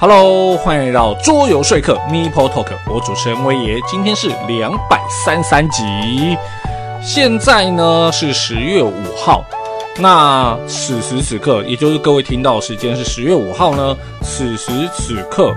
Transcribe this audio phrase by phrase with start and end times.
[0.00, 5.82] Hello，欢迎来到桌游说客 m e p o Talk，我主持人威爷，今天是两百三三集。
[7.02, 9.44] 现在呢是十月五号，
[9.98, 13.96] 那此时此刻，也就是各位听到的时间是十月五号呢。
[14.22, 15.52] 此时此刻，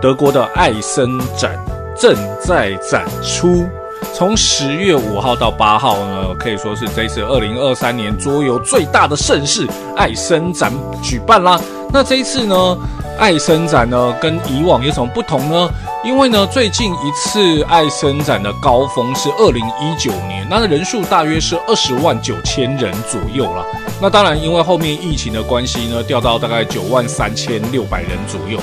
[0.00, 1.58] 德国的艾森展
[1.96, 3.66] 正在展出。
[4.14, 10.72] 从十月五号到八号呢，可以说是这次二零二三年桌游最大的盛事——艾森展
[11.02, 11.60] 举办啦。
[11.92, 12.78] 那这一次呢？
[13.18, 15.70] 爱生展呢，跟以往有什么不同呢？
[16.04, 23.64] 因为呢，最近一次爱生展的高峰是二零一九年，那人数大约是二十万九千人左右啦。
[24.00, 28.60] 那当然，因为后面疫情的关系呢，掉到大概九万三千六百人左右。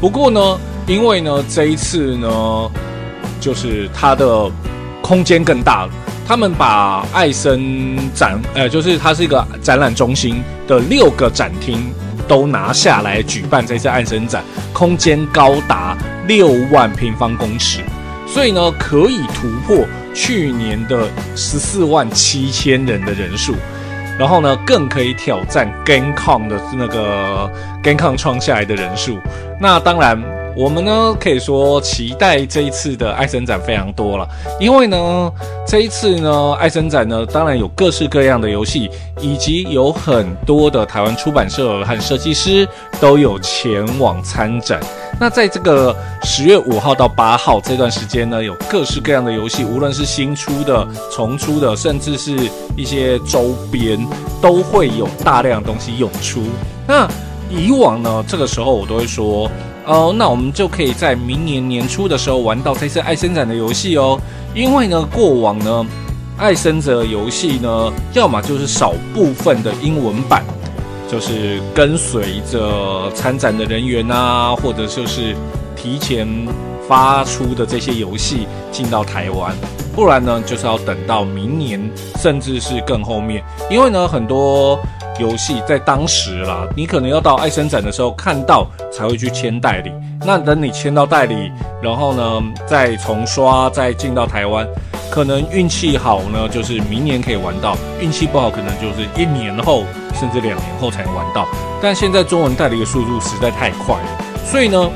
[0.00, 2.70] 不过呢，因为呢，这一次呢，
[3.40, 4.50] 就是它的
[5.02, 5.90] 空间更大了，
[6.26, 11.92] 他们把爱森展，呃，就是它是一个展览中心的六个展厅。
[12.28, 15.96] 都拿下来举办这次艾森展，空间高达
[16.26, 17.80] 六万平方公尺，
[18.26, 23.54] 所以呢，可以突破去年的十四万七千人的人数，
[24.18, 27.50] 然后呢，更可以挑战 GameCon 的那个
[27.82, 29.18] GameCon 创下来的人数。
[29.60, 30.35] 那当然。
[30.56, 34.26] 我们呢，可以说期待这一次的爱森展非常多了，
[34.58, 35.30] 因为呢，
[35.66, 38.90] 这一次呢，爱森展呢，当然有各式各样的游戏，
[39.20, 42.66] 以及有很多的台湾出版社和设计师
[42.98, 44.80] 都有前往参展。
[45.20, 52.34] 那在这个十月五号到八号这段时间呢，有各式各样的游戏，无论是新出的、重出的，甚至是
[52.74, 53.98] 一些周边，
[54.40, 56.44] 都会有大量东西涌出。
[56.86, 57.06] 那
[57.50, 59.50] 以往呢，这个时候我都会说。
[59.86, 64.20] 哦，那我们就可以在明年年初的时候玩到这次艾森展的游戏哦。
[64.52, 65.86] 因为呢，过往呢，
[66.36, 70.42] 爱森的游戏呢，要么就是少部分的英文版，
[71.08, 75.36] 就是跟随着参展的人员啊，或者就是
[75.76, 76.26] 提前
[76.88, 79.54] 发出的这些游戏进到台湾，
[79.94, 81.80] 不然呢，就是要等到明年，
[82.18, 84.76] 甚至是更后面，因为呢，很多。
[85.18, 89.92] 游戏在当时啦，你可能要到爱生展的时候看到才会去签代理。
[90.24, 91.50] 那等你签到代理，
[91.82, 94.66] 然后呢，再重刷，再进到台湾，
[95.10, 99.84] 可能运气好呢，就是明年可以玩到；运气不好，可能就是一年后
[100.14, 101.46] 甚至两年后才能玩到。
[101.80, 104.90] 但现在中文代理的速度实在太快了，所以呢，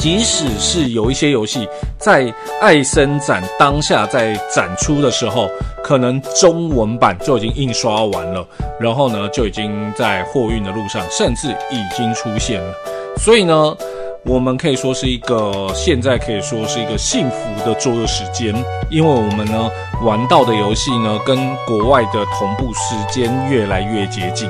[0.00, 1.68] 即使是有一些游戏
[1.98, 5.48] 在艾森展当下在展出的时候。
[5.82, 8.46] 可能中文版就已经印刷完了，
[8.78, 12.72] 然后呢，就已经在货运的路上，甚至已经出现了。
[13.16, 13.76] 所以呢，
[14.24, 18.54] 我们可以说是一个现在可以说是一个幸福的桌游时间，
[18.88, 19.68] 因为我们呢
[20.04, 24.48] 玩到的游戏呢跟国外的同步时间越来越接近。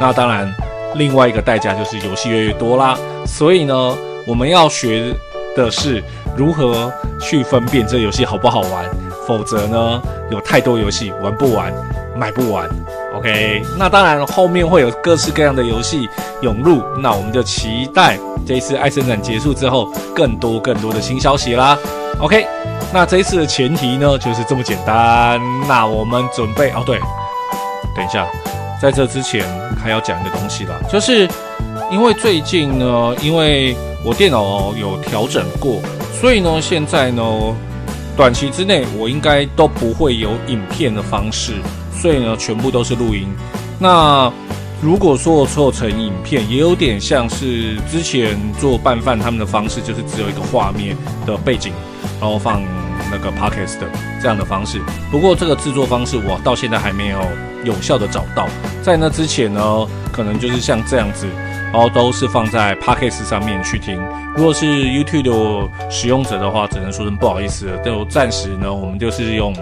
[0.00, 0.50] 那当然，
[0.94, 2.96] 另外一个代价就是游戏越来越多啦。
[3.26, 5.14] 所以呢，我们要学
[5.56, 6.02] 的是
[6.36, 8.84] 如何去分辨这游戏好不好玩。
[9.26, 11.70] 否则呢，有太多游戏玩不完，
[12.16, 12.66] 买不完。
[13.14, 16.08] OK，那当然后面会有各式各样的游戏
[16.40, 21.76] 涌入，那我们就期待这一次爱森展结束之后，更多更多的新消息啦。
[22.20, 22.46] OK，
[22.90, 25.38] 那这一次的前提呢，就是这么简单。
[25.68, 26.98] 那我们准备哦，对，
[27.94, 28.26] 等一下，
[28.80, 29.44] 在这之前
[29.78, 31.28] 还要讲一个东西啦，就是
[31.90, 35.80] 因为最近呢，因为我电脑有调整过，
[36.20, 37.22] 所以呢，现在呢。
[38.16, 41.52] 短期之内，我应该都不会有影片的方式，
[41.94, 43.28] 所以呢，全部都是录音。
[43.78, 44.28] 那
[44.82, 51.72] 如果说我做成影片，也有点像是之前做拌饭他们的方式，就是只有一个画面的背景，
[52.20, 52.60] 然后放
[53.08, 53.86] 那个 podcast 的
[54.20, 54.80] 这样的方式。
[55.12, 57.20] 不过这个制作方式我到现在还没有
[57.62, 58.48] 有效的找到。
[58.82, 61.24] 在那之前呢，可能就是像这样子。
[61.72, 64.00] 然后都是放在 Podcast 上面去听。
[64.36, 67.76] 如果是 YouTube 的使用者的话，只能说声不好意思了。
[67.78, 69.54] 就暂时呢，我们就是用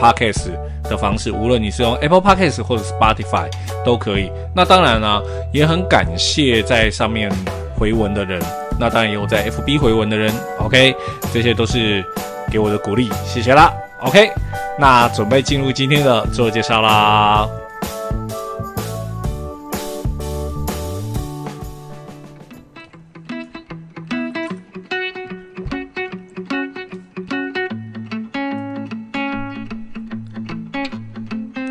[0.00, 0.50] Podcast
[0.84, 3.48] 的方式，无论你是用 Apple Podcast 或者 Spotify
[3.84, 4.30] 都可以。
[4.54, 5.22] 那当然呢、
[5.52, 7.30] 也很感谢在上面
[7.78, 8.42] 回文的人，
[8.78, 10.32] 那当然也有在 FB 回文的人。
[10.60, 10.94] OK，
[11.32, 12.04] 这些都是
[12.50, 13.72] 给我的鼓励，谢谢啦。
[14.00, 14.30] OK，
[14.78, 17.48] 那准备进入今天的自我介绍啦。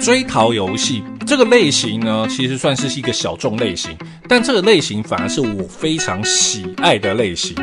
[0.06, 3.90] 追逃游戏这个类型呢，其实算是一个小众类型，
[4.30, 7.56] 但这个类型反而是我非常喜爱的类型。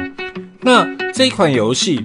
[0.60, 2.04] 那这一款游戏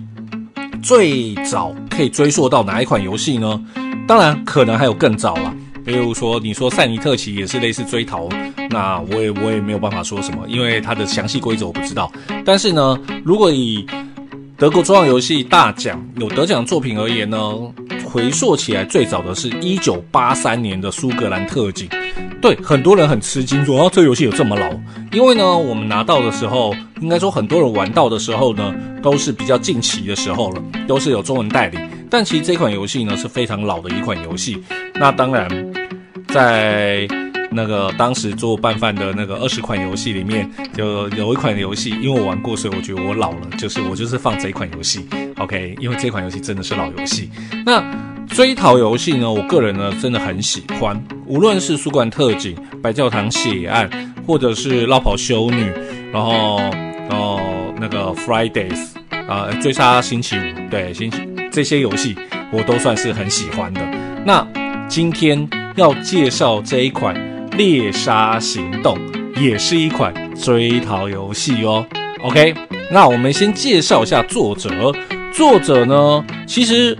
[0.79, 3.59] 最早可以追溯到哪一款游戏呢？
[4.07, 5.51] 当然，可能还有更早了。
[5.83, 8.29] 比如说你说赛尼特奇也是类似追逃，
[8.69, 12.11] 那我也我也没有办法说什么，因为它的详细规则我不知道。
[12.45, 13.87] 但是呢，如果以
[14.55, 17.37] 德国重要游戏大奖有得奖作品而言呢，
[18.17, 21.87] 回溯起来最早的是一九八三年的苏格兰特警。
[22.41, 24.67] 对，很多人很吃惊说啊，这个游戏有这么老？
[25.11, 28.73] 因为呢，我们拿到的时候，应该说很多人玩到的时候呢，
[29.03, 31.77] 都是比较近期的时候了，都是有中文代理。
[32.09, 34.63] 但其实这款游戏呢是非常老的一款游戏。
[34.95, 35.47] 那当然，
[36.29, 37.07] 在
[37.49, 45.07] 那个当时做拌饭的那个二十款游戏里面，就有一款游戏，因为我玩过，所以我觉得我老了，就是我就是放这一款游戏
[45.37, 47.29] ，OK，因为这款游戏真的是老游戏。
[47.65, 47.81] 那
[48.27, 53.89] 追逃游戏呢，我个人呢真的很喜欢，无论是宿管特警、白教堂血案，
[54.27, 55.71] 或者是落跑修女，
[56.11, 56.59] 然后
[57.09, 57.39] 然后
[57.79, 58.93] 那个 Fridays
[59.27, 61.17] 啊、呃，追杀星期五，对，星期
[61.49, 62.13] 这些游戏
[62.51, 63.81] 我都算是很喜欢的。
[64.25, 64.45] 那
[64.89, 67.36] 今天要介绍这一款。
[67.57, 68.95] 猎杀行动
[69.35, 71.83] 也是一款追逃游戏哦。
[72.21, 72.53] OK，
[72.91, 74.93] 那我们先介绍一下作者。
[75.33, 76.95] 作者呢，其实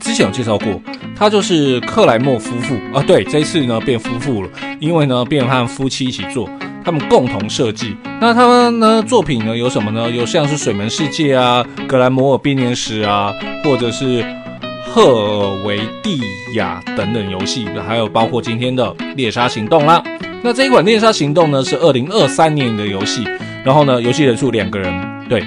[0.00, 0.80] 之前有介绍过，
[1.14, 3.02] 他就是克莱默夫妇啊。
[3.06, 4.48] 对，这一次呢变夫妇了，
[4.80, 6.50] 因为呢变和夫妻一起做，
[6.84, 7.96] 他们共同设计。
[8.20, 10.10] 那他们呢作品呢有什么呢？
[10.10, 13.32] 有像是《水门世界》啊，《格兰摩尔编年史》啊，
[13.62, 14.24] 或者是。
[14.96, 16.22] 赫维蒂
[16.54, 20.02] 亚等等游戏，还有包括今天的猎杀行动啦。
[20.42, 23.22] 那这一款猎杀行动呢，是二零二三年的游戏，
[23.62, 25.44] 然后呢，游戏人数两个人，对，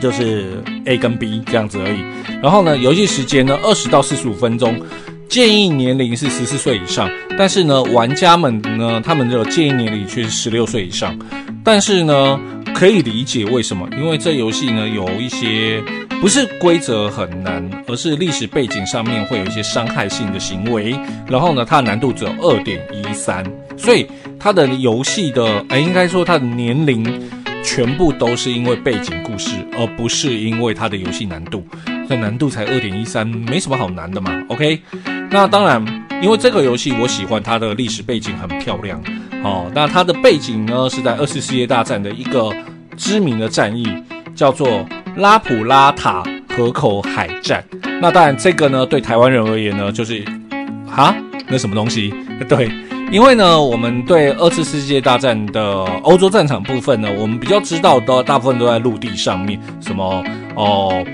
[0.00, 2.04] 就是 A 跟 B 这样子而已。
[2.40, 4.80] 然后呢，游戏时间呢二十到四十五分钟，
[5.28, 11.18] 建议年龄是十四岁以上，但是呢，玩家们呢，他们的建议年龄却是十六岁以上。
[11.64, 12.38] 但是呢，
[12.72, 15.82] 可以理解为什么，因为这游戏呢有一些。
[16.22, 20.96] 不是规则很难，而是历史背景上面会有一些伤害性的行为。
[21.26, 23.44] 然后呢，它的难度只有二点一三，
[23.76, 24.06] 所以
[24.38, 27.28] 它的游戏的，哎，应该说它的年龄
[27.64, 31.66] 全部都是因为背景故事，而不是因为它的游戏难度。
[32.08, 34.30] 这难度才二点一三，没什么好难的嘛。
[34.46, 34.80] OK，
[35.28, 35.84] 那当然，
[36.22, 39.02] 因为这个游戏我喜欢它的历史背景很漂亮。
[39.42, 42.54] 哦，那它的背景呢是在二次世界大战的一个
[42.96, 43.88] 知名的战役，
[44.36, 44.86] 叫做。
[45.16, 46.22] 拉普拉塔
[46.56, 47.62] 河口海战，
[48.00, 50.24] 那当然这个呢，对台湾人而言呢，就是
[50.86, 51.14] 哈，
[51.48, 52.12] 那什么东西？
[52.48, 52.70] 对，
[53.10, 60.24] 因为呢，我们对二次世界大战的欧洲战场部分呢，我们比较知道的大部分都在陆地上面，什么
[60.54, 61.04] 哦。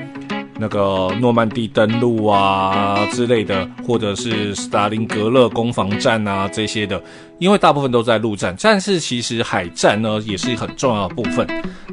[0.58, 7.00] 那个诺曼底登陆啊之类的，或者是斯大林格勒攻防战啊这些的，
[7.38, 11.46] 因为大部分都在陆战，但是其实海战呢也是很重要的部分。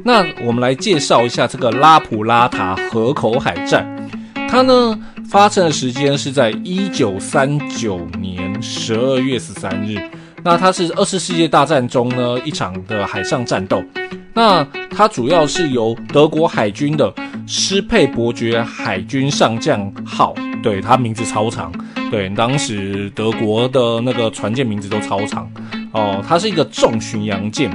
[0.04, 3.86] 那我们来介绍一下这个拉普拉塔河口海战，
[4.48, 4.98] 它呢
[5.30, 9.96] 发生的时间是在一九三九年十二月十三日。
[10.44, 13.82] 那它是二次世界大战中呢一场的海上战斗。
[14.36, 17.10] 那它主要是由德国海军的
[17.46, 21.72] 施佩伯爵海军上将号，对，它名字超长，
[22.10, 25.50] 对，当时德国的那个船舰名字都超长
[25.92, 26.22] 哦。
[26.28, 27.70] 它是一个重巡洋舰，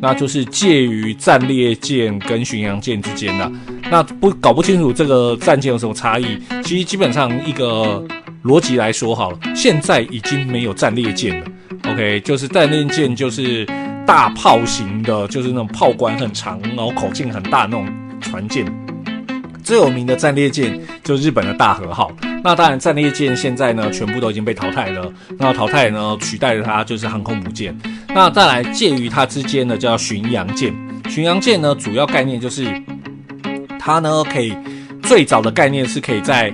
[0.00, 3.52] 那就是介于战列舰跟巡洋舰之间的。
[3.90, 6.24] 那不搞不清楚这个战舰有什么差异，
[6.64, 8.02] 其实基本上一个
[8.44, 11.46] 逻辑来说好了，现在已经没有战列舰了。
[11.90, 13.66] OK，就是战列舰就是。
[14.08, 17.86] 大炮型的，就是那种炮管很长，然后口径很大那种
[18.22, 18.64] 船舰。
[19.62, 22.10] 最有名的战列舰就是日本的大和号。
[22.42, 25.12] 那当然，战列舰现在呢，全部都已经被淘汰了。
[25.38, 27.78] 那淘汰呢，取代了它就是航空母舰。
[28.14, 30.74] 那再来介于它之间的叫巡洋舰。
[31.10, 32.66] 巡洋舰呢，主要概念就是
[33.78, 34.56] 它呢可以
[35.02, 36.50] 最早的概念是可以在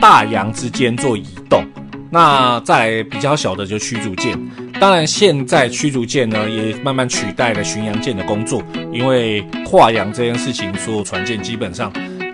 [0.00, 1.62] 大洋之间做移动。
[2.10, 4.38] 那再来比较小的就驱逐舰。
[4.80, 8.62] 当然，现在驱逐舰呢也慢慢取代了巡洋舰的工作，
[8.92, 11.92] 因为跨洋这件事情，所有船舰基本上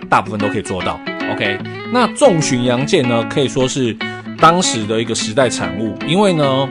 [0.08, 1.00] 大部分都可以做到。
[1.32, 1.58] OK，
[1.92, 3.96] 那重巡洋舰呢可以说是
[4.38, 6.68] 当时的一个时代产物，因为呢，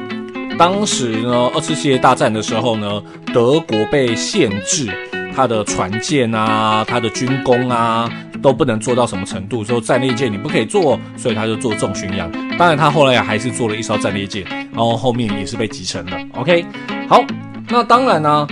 [0.57, 3.01] 当时呢二次世界大战的时候呢，
[3.33, 4.87] 德国被限制
[5.35, 8.07] 它的船舰啊，它的军工啊。
[8.43, 12.29] 都不能做到什么程度，说战列舰你不可以做，所以他就做重巡洋。
[12.57, 16.17] 当然，他后来还是做了一艘战列舰，然后后面也是被集成了。
[16.33, 16.65] OK，
[17.07, 17.23] 好，
[17.69, 18.45] 那当然呢、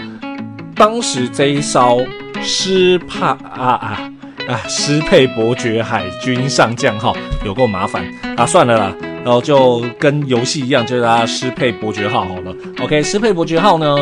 [0.73, 1.99] 当时这一艘
[2.41, 4.11] 施帕啊啊
[4.47, 8.05] 啊施佩伯爵海军上将号有够麻烦
[8.37, 8.95] 啊，算了啦。
[9.23, 12.51] 然后就跟游戏一样，就是他施佩伯爵号好了。
[12.79, 13.95] OK，施佩伯爵号呢，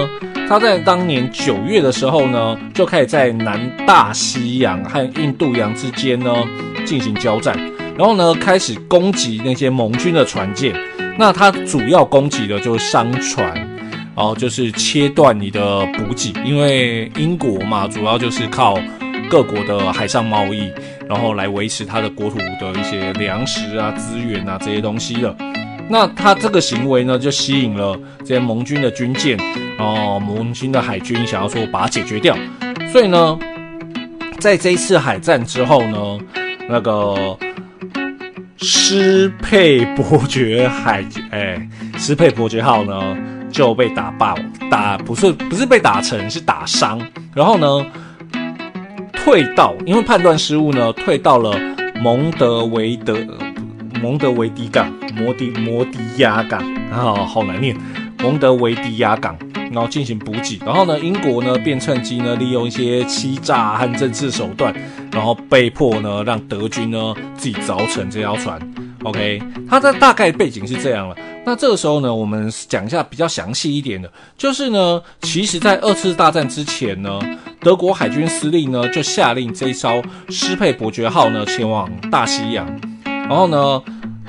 [0.48, 6.34] 它在当年九月的时候呢，就开始在南大西洋和印度洋之间呢
[6.86, 7.54] 进行交战，
[7.98, 10.74] 然后呢开始攻击那些盟军的船舰。
[11.18, 13.54] 那它主要攻击的就是商船，
[14.16, 18.80] 哦，就是切断你的补给，因为英国嘛，主要就是靠
[19.30, 20.72] 各国的海上贸易，
[21.08, 25.36] 然后来维持它的国土的一些粮食啊、资源啊这些东西的。
[25.88, 29.38] 那他这个行为呢，就吸引了这些盟军的军舰，
[29.80, 32.36] 哦，盟军的海军想要说把它解决掉。
[32.92, 33.38] 所以呢，
[34.40, 36.20] 在这一次海战之后呢，
[36.68, 37.38] 那个
[38.58, 41.68] 施佩伯爵海，哎，
[41.98, 43.18] 施佩伯爵号呢
[43.52, 44.36] 就被打爆，
[44.70, 47.02] 打不是不是被打沉，是打伤。
[47.34, 47.86] 然后呢，
[49.24, 51.58] 退到因为判断失误呢，退到了
[52.02, 53.16] 蒙德维德。
[54.02, 57.76] 蒙德维迪港，摩迪摩迪亚港啊，好难念，
[58.24, 64.74] 蒙德维迪亚港，然后进行补给，然后呢，英国呢便趁机呢利用一些欺诈和政治手段，
[65.12, 68.58] 然后被迫呢让德军呢自己凿沉这条船。
[69.04, 71.16] OK，它的大概背景是这样了。
[71.46, 77.20] 那这个时候呢，我们讲一下比较详细一点的，就是呢，其实在二次大战之前呢，
[77.62, 82.68] 德国海军司令呢就下令这一艘施佩伯爵号呢前往大西洋。
[83.04, 83.82] 然后呢，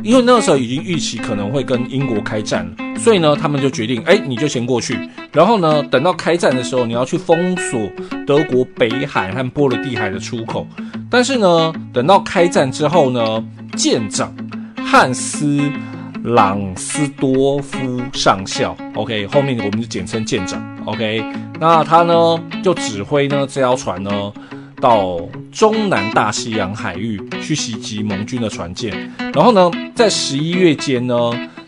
[0.02, 4.96] 因为那个时候已经预期可能会跟英国开战，所以呢，他们就决定，哎，你就先过去。
[5.32, 7.90] 然后呢，等到开战的时候，你要去封锁
[8.26, 10.66] 德国北海和波罗的海的出口。
[11.10, 13.44] 但是呢，等到开战之后呢，
[13.76, 14.32] 舰长
[14.90, 15.47] 汉斯·
[16.25, 21.25] 朗斯多夫上校，OK，后面我们就简称舰长，OK，
[21.61, 24.11] 那他呢就指挥呢这条船呢。
[24.80, 25.20] 到
[25.52, 31.14] 中南大西洋海域去袭击盟军的船舰，然后呢，在十一月间呢，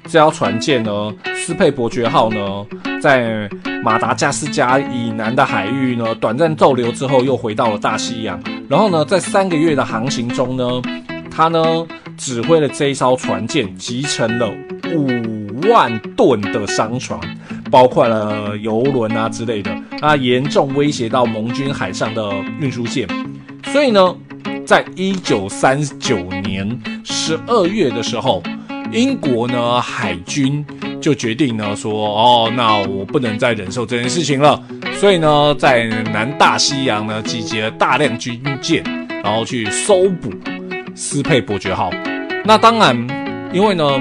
[0.05, 2.67] 这条船舰呢，斯佩伯爵号呢，
[3.03, 3.47] 在
[3.85, 8.43] 马达加斯加以南的海域呢，短暂逗留之后，又回到了大西洋。
[8.67, 10.65] 然后呢，在三个月的航行中呢，
[11.31, 14.51] 他呢指挥了这一艘船舰，集成了
[14.95, 17.19] 五万吨的商船。
[17.71, 23.09] 包括了油轮啊之类的，那严重威胁到盟军海上的运输线。
[23.73, 24.15] 所以呢，
[24.67, 28.43] 在一九三九年十二月的时候，
[28.93, 30.63] 英国呢海军
[31.01, 34.63] 就决定呢说，哦，那我不能再忍受这件事情了。
[35.01, 38.85] 所以呢，在南大西洋呢集结了大量军舰，
[39.25, 40.31] 然后去搜捕
[40.95, 41.91] 斯佩伯爵号。
[42.45, 42.97] 那当然，
[43.53, 44.01] 因为呢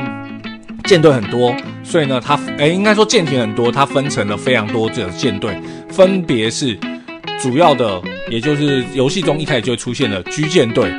[0.86, 1.56] 舰队很多。
[1.84, 6.78] 所以呢，它诶，应该说舰艇很多，它分成了非常多的舰队，分别是
[7.42, 10.90] 主要的，也就是游戏中一开始就会出现的 G 舰队，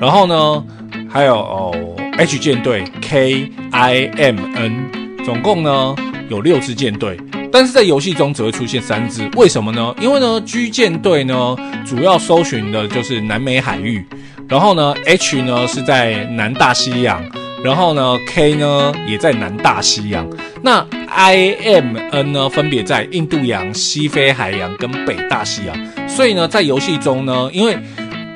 [0.00, 0.64] 然后呢，
[1.10, 1.76] 还有哦
[2.16, 4.90] H 舰队 K I M N，
[5.26, 5.94] 总共呢
[6.30, 7.18] 有六支舰队，
[7.52, 9.94] 但是在游戏中只会出现三支，为什么呢？
[10.00, 11.54] 因为呢 G 舰队呢
[11.84, 14.06] 主要搜寻的就是南美海域，
[14.50, 17.24] 然后呢 H 呢是在南大西洋。
[17.62, 20.26] 然后呢，K 呢也在南大西洋，
[20.62, 26.08] 那 I M N 呢分别在印度洋、西非海洋跟北大西洋。
[26.08, 27.78] 所以呢，在游戏中呢，因为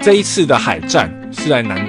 [0.03, 1.83] 这一次的海战是在南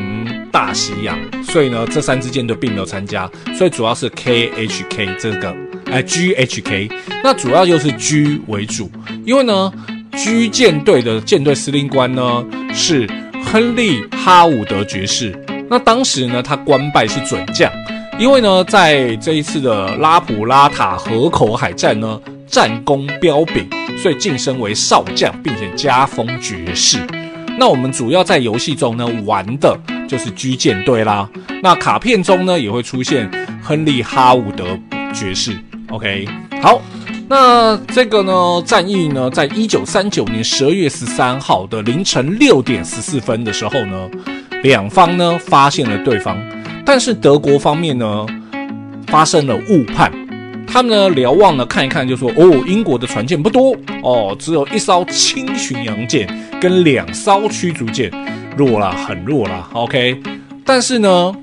[0.49, 5.53] 大西洋，所以呢，这三支舰队并没有参加，所以主要是 K H K 这个，
[5.91, 6.89] 哎，G H K，
[7.21, 8.89] 那主要就是 G 为主，
[9.25, 9.73] 因为呢
[10.13, 13.05] ，G 舰队的舰队司令官呢是
[13.51, 15.33] 亨利哈伍德爵士。
[15.69, 17.71] 那当时呢，他官拜是准将，
[18.19, 26.99] 因为呢，在这一次的拉普拉塔河口海战呢，战功彪炳，所以晋升为少将，并且加封爵士。
[27.57, 31.27] 那我们主要在游戏中呢玩的就是 G 舰队啦。
[31.63, 33.29] 那卡片中呢也会出现
[33.63, 34.77] 亨利哈伍德
[35.13, 35.57] 爵士。
[35.89, 36.27] OK，
[36.61, 36.81] 好，
[37.27, 44.09] 那这个呢战役呢，在一九三九年十二月十三号的凌晨六点十四分的时候呢。
[44.63, 46.35] 两方呢发现了对方，
[46.83, 48.25] 但是德国方面呢
[49.05, 50.11] 发生了误判，
[50.65, 56.27] 他们呢瞭望呢看一看，就说哦，英国的船舰不多哦，只有一艘轻巡洋舰
[56.59, 58.09] 跟两艘驱逐舰，
[58.57, 59.69] 弱了，很弱了。
[59.73, 60.19] OK，
[60.65, 61.35] 但是呢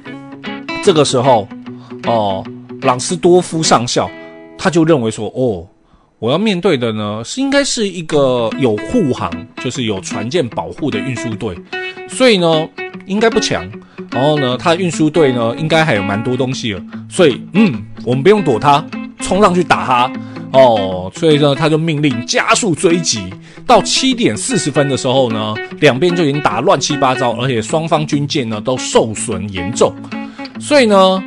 [0.82, 1.46] 这个时候
[2.08, 2.44] 哦，
[2.80, 4.10] 朗斯多夫上校
[4.58, 5.64] 他就认为说哦，
[6.23, 11.57] 我要面对的呢是应该是一个有护航，就是有船舰保护的运输队，
[12.09, 12.69] 所以呢。
[13.07, 13.69] 应该不强，
[14.12, 18.83] 然后呢，他的运输队呢，应该还有蛮多东西了，所以，嗯，我们不用躲他，
[19.19, 20.12] 冲上去打他，
[20.52, 23.19] 哦，所以呢，他就命令加速追击。
[23.67, 29.93] 到七点四十分的时候呢，两边就已经打乱七八糟，而且双方军舰呢都受损严重，
[30.61, 31.23] 所以呢，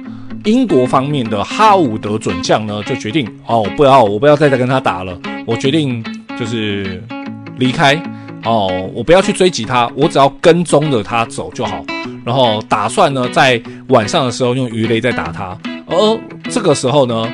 [0.45, 6.03] 英国方面的哈伍德准将呢就决定，哦，不要，我不要再再跟他打了，我决定
[6.39, 7.03] 就是
[7.57, 8.01] 离开。
[8.43, 11.83] 哦，我不要去追击他，我只要跟踪着他走就好。
[12.23, 15.57] 然后打算呢，在晚上的时候用鱼雷再打他。
[15.87, 17.27] 而这个时候呢，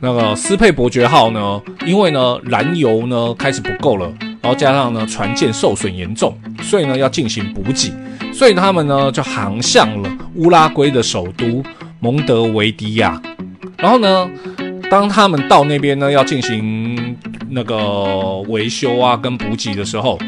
[0.00, 4.12] 那个斯佩伯爵号呢，因为呢燃油呢开始不够了，
[4.42, 7.90] 然后加上呢船舰受损严重，所以呢要进行补给，
[8.30, 11.62] 所以他们呢就航向了乌拉圭的首都
[12.00, 13.20] 蒙德维迪亚。
[13.76, 14.28] 然后呢，
[14.90, 17.16] 当他们到那边呢要进行
[17.48, 20.18] 那个维修啊跟补给的时候，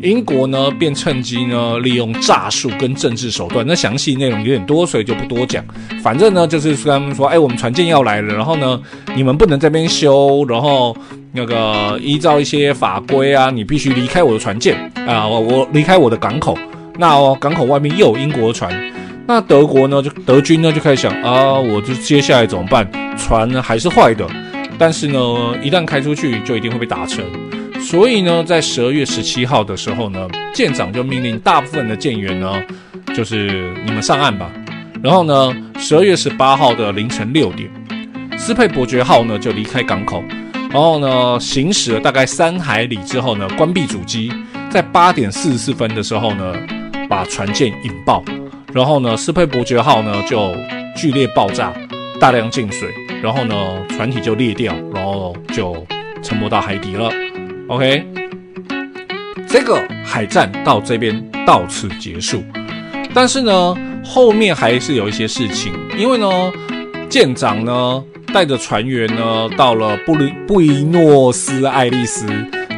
[0.00, 3.66] 英国呢，便趁机呢，利用诈术跟政治手段。
[3.66, 5.64] 那详细内容有点多，所以就不多讲。
[6.02, 8.80] 反正呢，就是跟他们说，哎，我们船舰要来了，然后呢，
[9.14, 10.96] 你们不能在这边修，然后
[11.32, 14.74] 那个依照一些法规啊，你必须离开我的船舰
[15.06, 16.56] 啊，我我离开我的港口。
[16.96, 18.72] 那，港口外面又有英国船，
[19.32, 22.90] 那德国呢，就德军呢就开始想啊，我就接下来怎么办？
[23.16, 24.26] 船呢还是坏的，
[24.76, 25.18] 但是呢，
[25.62, 27.24] 一旦开出去，就一定会被打沉。
[27.80, 32.60] 所以呢，在十二月十七号的时候呢，舰长就命令大部分的舰员呢，
[33.14, 34.50] 就是你们上岸吧。
[35.00, 37.70] 然后呢，十二月十八号的凌晨六点，
[38.36, 40.24] 斯佩伯爵号呢就离开港口，
[40.72, 44.32] 然后呢行驶了大概三海里之后呢，关闭主机，
[44.70, 46.52] 在八点四十四分的时候呢，
[47.08, 48.24] 把船舰引爆，
[48.72, 50.54] 然后呢，斯佩伯爵号呢就
[50.96, 51.72] 剧烈爆炸，
[52.20, 52.88] 大量进水，
[53.22, 53.54] 然后呢
[53.88, 55.86] 船体就裂掉，然后就
[56.22, 57.10] 沉没到海底了。
[57.68, 58.04] OK，
[59.48, 62.42] 这个海战到这边到此结束，
[63.12, 66.28] 但是呢，后面还是有一些事情，因为呢，
[67.08, 72.26] 舰长呢带着船员呢到了布里布宜诺斯艾利斯，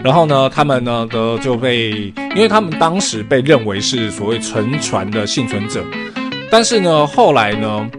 [0.02, 5.85] 然后呢，他们呢的就被，因为他们当时被认为是所谓沉船的幸存者，
[6.50, 7.90] 但是呢，后来呢。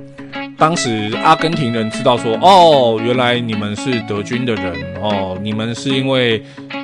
[0.55, 6.41] 当时阿根廷人知道说，哦，原来你们是德军的人哦，你们是因为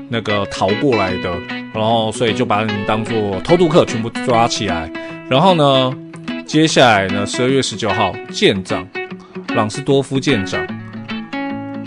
[0.09, 1.29] 那个逃过来的，
[1.73, 4.91] 然后所以就把你们当做偷渡客，全部抓起来。
[5.29, 5.93] 然后呢，
[6.45, 8.85] 接下来呢，十二月十九号，舰长
[9.55, 10.65] 朗斯多夫舰长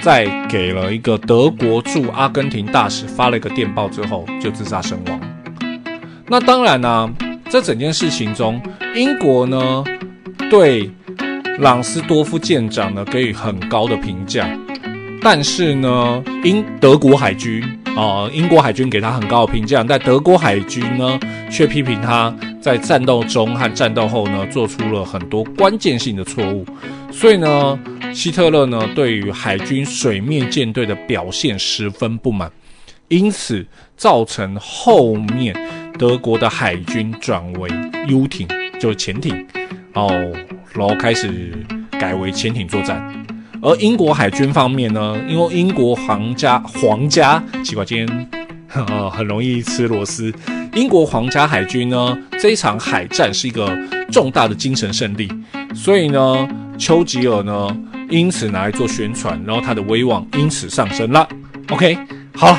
[0.00, 5.20] 在给了一个德国驻阿根廷大使发了一个电报之后，就自杀身亡。
[6.26, 7.12] 那当然呢、啊，
[7.48, 8.60] 这整件事情中，
[8.94, 9.84] 英国呢
[10.50, 10.90] 对。
[11.58, 14.48] 朗斯多夫舰长呢，给予很高的评价，
[15.20, 17.62] 但是呢，英德国海军、
[17.94, 26.64] 呃，英国海军给他很高的评价，但德国海军呢，却批评他在战斗中和战斗后呢，做出了很多关键性的错误。
[27.10, 27.78] 所以呢，
[28.14, 32.50] 希特勒呢，对于海军水面舰队的表现十分不满，
[33.08, 35.54] 因此造成后面
[35.98, 37.68] 德国的海军转为
[38.08, 38.48] U 艇，
[38.80, 39.46] 就是潜艇，
[39.92, 40.10] 哦。
[40.74, 41.52] 然后开始
[41.90, 42.98] 改为潜艇作战，
[43.64, 48.28] 而英国海军方面呢，因为英国皇家皇家奇怪，今天
[48.74, 50.34] 呃 很容易吃螺丝。
[50.74, 53.70] 英国皇家海军呢，这一场海战是一个
[54.10, 55.30] 重大的精神胜利，
[55.76, 57.68] 所以呢，丘吉尔呢
[58.10, 61.28] 因此拿来做宣传，然后他的威望因此上升了。
[61.70, 61.96] OK，
[62.34, 62.58] 好，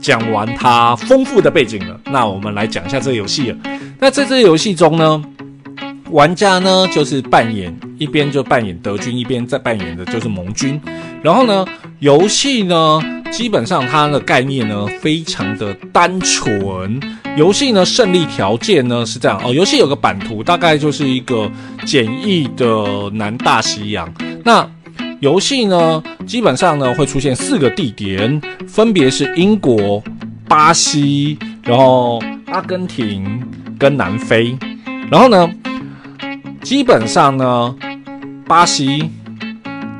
[0.00, 3.58] 讲完他丰富的背景了，那我们来讲一下这个游戏了。
[3.98, 5.24] 那在这个游戏中呢，
[6.10, 10.80] 玩家呢，就是扮演一边就扮演德军，一边在扮演的就是盟军。
[11.22, 11.64] 然后呢，
[12.00, 17.00] 游戏呢，基本上它的概念呢，非常的单纯。
[17.36, 19.52] 游戏呢，胜利条件呢是这样哦。
[19.52, 21.50] 游戏有个版图，大概就是一个
[21.84, 24.12] 简易的南大西洋。
[24.44, 24.68] 那
[25.20, 30.02] 游戏呢，基本上呢会出现四个地点，分别是英国、
[30.46, 33.42] 巴西，然后阿根廷
[33.78, 34.56] 跟南非。
[35.10, 35.50] 然后呢，
[36.64, 37.76] 基本上呢，
[38.46, 39.10] 巴西、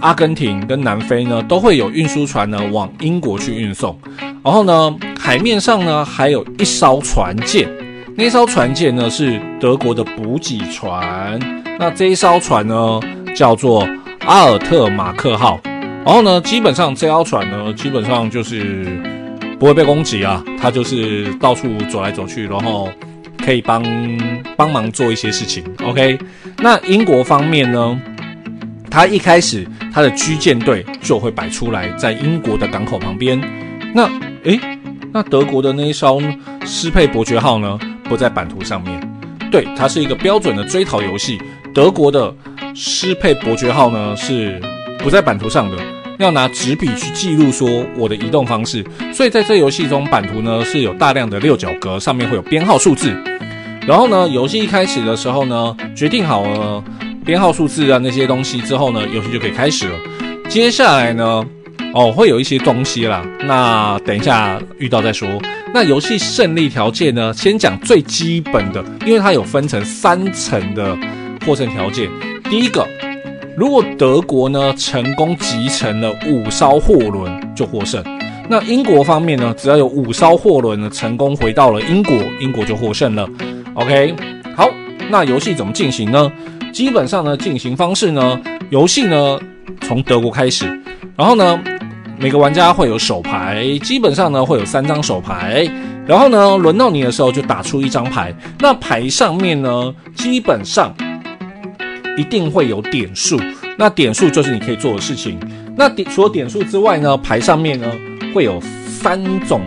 [0.01, 3.95] 阿根廷跟南非呢都会有运输船呢往英国去运送。
[4.43, 7.69] 然后呢，海面上呢还有一艘船舰，
[8.17, 11.39] 那艘船舰呢是德国的补给船。
[11.79, 12.99] 那这一艘船呢
[13.37, 13.87] 叫做
[14.21, 15.61] 阿尔特马克号。
[16.03, 18.87] 然后呢，基本上这艘船呢基本上就是
[19.59, 22.89] 不会被攻击啊，它就是到处走来走去，然后。
[23.45, 23.85] 可以帮
[24.57, 26.19] 帮忙做一些事情，OK。
[26.59, 28.01] 那英国方面呢，
[28.91, 33.39] 他一开始他的驱舰队就会摆出来在英国的港口旁边。
[33.95, 34.09] 那
[34.45, 34.59] 诶，
[35.13, 36.23] 那德国的那一艘
[36.65, 38.99] 斯佩伯爵号呢，不在版图上面。
[39.51, 41.39] 对，它是一个标准的追逃游戏。
[41.75, 42.35] 德国的
[42.75, 44.61] 斯佩伯爵号呢是
[44.99, 45.77] 不在版图上的。
[46.19, 53.13] 要拿纸笔去记录说我的移动方式，所以在这游戏中版图呢是有大量的六角格，上面会有编号数字。
[53.87, 56.83] 然后呢，游戏一开始的时候呢，决定好了
[57.25, 59.99] 编号数字啊那些东西之后呢，游戏就可以开始了。
[60.49, 61.45] 接下来呢，
[61.93, 65.29] 哦会有一些东西啦，那等一下遇到再说。
[65.75, 70.97] 那游戏胜利条件呢，先讲最基本的，因为它有分成三层的
[71.45, 72.09] 获胜条件。
[72.49, 72.87] 第一个。
[73.57, 78.03] 如果德国呢成功集成了五艘货轮，就获胜。
[78.49, 83.29] 那英国方面呢，只要有五艘货轮呢成功回到了英国，英国就获胜了。
[83.75, 84.13] OK，
[84.57, 84.69] 好，
[85.09, 86.31] 那游戏怎么进行呢？
[86.73, 88.41] 基本上呢，进行方式呢，
[88.71, 89.39] 游戏呢
[89.83, 90.67] 从德国开始，
[91.17, 91.59] 然后呢，
[92.19, 95.65] 每个玩家会有手牌，基本上呢会有三张手牌，
[96.07, 100.93] 然后呢，轮到你的时候就打出一张牌，那牌上面呢，基本上
[102.17, 103.41] 一定会有点数，
[103.77, 105.39] 那点数就是你可以做的事情。
[105.77, 107.91] 那点除了点数之外呢，牌上面呢。
[108.35, 108.61] 会有
[109.01, 109.61] 三种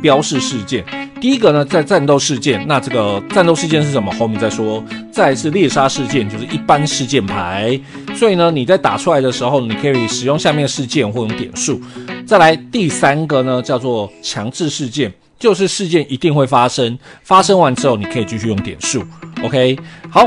[0.00, 0.82] 标示事件。
[1.20, 4.10] 第一个呢，在战斗事件，那这个战斗事件是什么？
[4.12, 4.82] 后面再说。
[5.12, 7.78] 再来是猎杀事件，就是一般事件牌。
[8.14, 11.78] 所以呢，你在打出来的时候，你可以使用下面事件或用点数。
[12.26, 19.04] 再来第三个呢，叫做强制事件，就是事件一定会发生，发生完之后你可以继续用点数。
[19.42, 19.78] OK，
[20.10, 20.26] 好。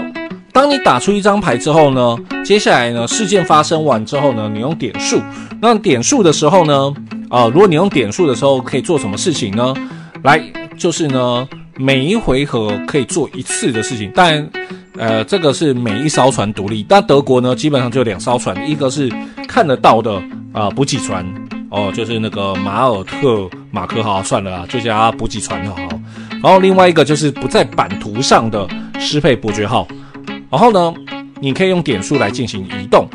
[0.57, 5.21] 当你打出一张牌之后呢，接下来呢，事件发生完之后呢，你用点数。
[5.61, 6.91] 那点数的时候呢，
[7.29, 9.71] 啊、如果你用点数的时候可以做什么事情呢？
[10.23, 10.41] 来，
[10.75, 14.11] 就是呢，每一回合可以做一次的事情。
[14.15, 14.49] 但，
[14.97, 16.83] 呃，这个是每一艘船独立。
[16.89, 19.07] 但德国呢，基本上就两艘船，一个是
[19.47, 20.19] 看得到的
[20.53, 21.23] 啊补给船，
[21.69, 25.77] 哦，就是那个马尔特马克号，算了啊，就叫它补给船就好。
[26.41, 28.67] 然后另外一个就是不在版图上的
[28.99, 29.87] 施佩伯爵号。
[30.49, 30.93] 然后呢，
[31.39, 33.07] 你可以用点数来进行移动。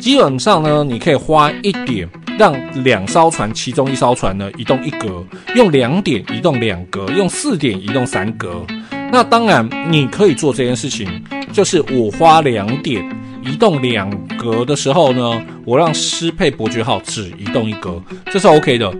[0.00, 8.62] 基本上呢，你可以花一点让两艘船其中一艘船呢移动一格，用两点移动两格，用四点移动三格。
[9.10, 11.08] 那当然你可以做这件事情，
[11.52, 13.08] 就是我花两点
[13.42, 18.92] 移动两格的时候呢，我让施佩伯爵号只移动一格，这是 OK 的。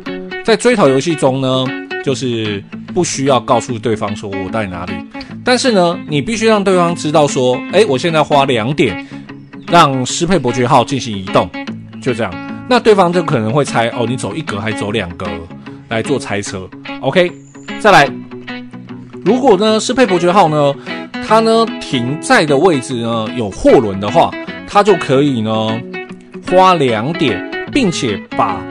[0.44, 1.66] 在追逃游戏中呢，
[2.04, 2.62] 就是
[2.92, 4.92] 不需要告诉对方说我在哪里。
[5.42, 9.04] 但是呢，你必须让对方知道说，诶，我现在花两点
[9.66, 11.48] 让施佩伯爵号进行移动，
[12.02, 12.32] 就这样。
[12.68, 15.26] 那对方就可能会猜，哦，你走一格还走两格
[15.88, 16.68] 来做猜测。
[17.00, 17.32] OK，
[17.80, 18.06] 再来，
[19.24, 20.74] 如果呢施佩伯爵号呢，
[21.26, 24.30] 它呢停在的位置呢有货轮的话，
[24.68, 25.80] 它就可以呢
[26.50, 27.38] 花两点，
[27.72, 28.62] 并且把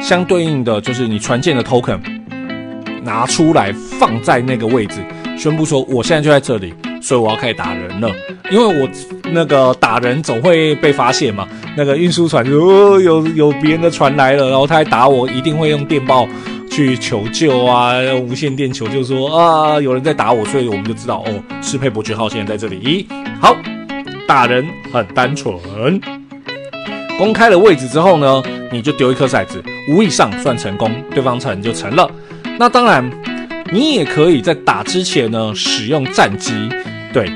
[0.00, 1.98] 相对应的就是你船舰的 token
[3.02, 4.96] 拿出来放在那个位置。
[5.36, 8.10] 宣布说，我现在就在这里，所以我要开始打人了。
[8.50, 8.88] 因为我
[9.32, 11.48] 那个打人总会被发现嘛。
[11.76, 16.28] 那个运输船就哦，有有别人的船来了，然后他还打我，一定会用电报
[16.70, 23.08] 去求救啊，用无线电求救说啊，有人在打我，所以我们就知道哦，适配伯爵号现在在这里。
[23.40, 23.56] 好，
[24.28, 25.58] 打人很单纯。
[27.18, 32.08] 公开了位置之后呢，你就丢一颗骰子，五以上算成功，对方成就成了。
[32.62, 33.10] 那当然。
[33.72, 36.52] 你也可以在打之前呢使用战机，
[37.10, 37.32] 对，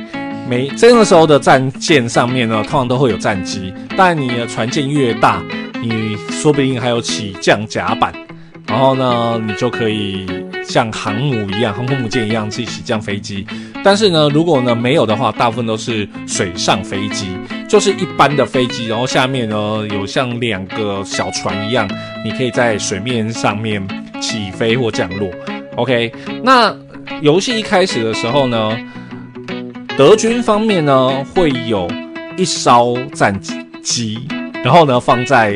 [0.47, 5.43] 每这个时候的战舰上面呢通常都会有战机，但你的船舰越大，
[5.81, 8.13] 你说不定还有起降甲板，
[8.67, 10.27] 然后呢你就可以
[10.63, 13.47] 像航母一样，航空母舰一样去起降飞机。
[13.83, 17.29] 但是呢如果呢没有的话，大部分都是水上飞机，
[17.67, 19.57] 就是一般的飞机，然后下面呢
[19.91, 21.89] 有像两个小船一样，
[22.23, 23.83] 你可以在水面上面
[24.21, 25.31] 起飞或降落。
[25.77, 26.75] OK，那
[27.21, 28.77] 游戏一开始的时候呢，
[29.97, 31.89] 德军方面呢会有
[32.37, 33.39] 一艘战
[33.83, 34.19] 机，
[34.65, 35.55] 然后呢放在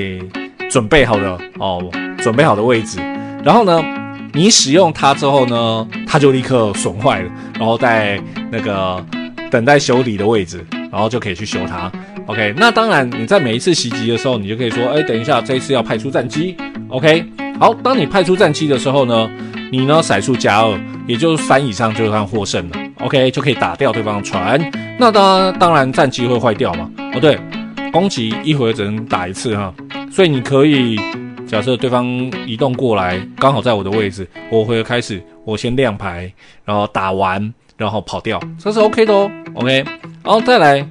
[0.71, 2.99] 准备好的哦，准备好的位置，
[3.43, 3.83] 然后呢
[4.33, 8.21] 你使用它之后呢，它就立刻损坏了，然后在
[8.51, 9.05] 那个
[9.51, 11.91] 等待修理的位置，然后就可以去修它。
[12.27, 16.57] OK，那当然你在每一次袭击的时候，你就可以说，哎，等一下，这一次要派出战机。
[16.89, 17.25] OK，
[17.61, 19.31] 好，当你派出战机的时候呢，
[19.71, 22.77] 你呢，骰数加二，也就是三以上就算获胜了。
[23.01, 24.59] OK，就可以打掉对方的船。
[24.99, 26.91] 那当，当然战机会坏掉嘛。
[27.13, 27.39] 哦，对，
[27.93, 29.75] 攻击一回只能打一次哈。
[30.11, 30.99] 所以你可以
[31.47, 32.07] 假设对方
[32.47, 36.33] 移动过来，刚好在我的位置，我回合开始，我先亮牌，
[36.65, 39.31] 然后打完，然后跑掉，这是 OK 的哦。
[39.53, 39.85] OK，
[40.25, 40.83] 然后再来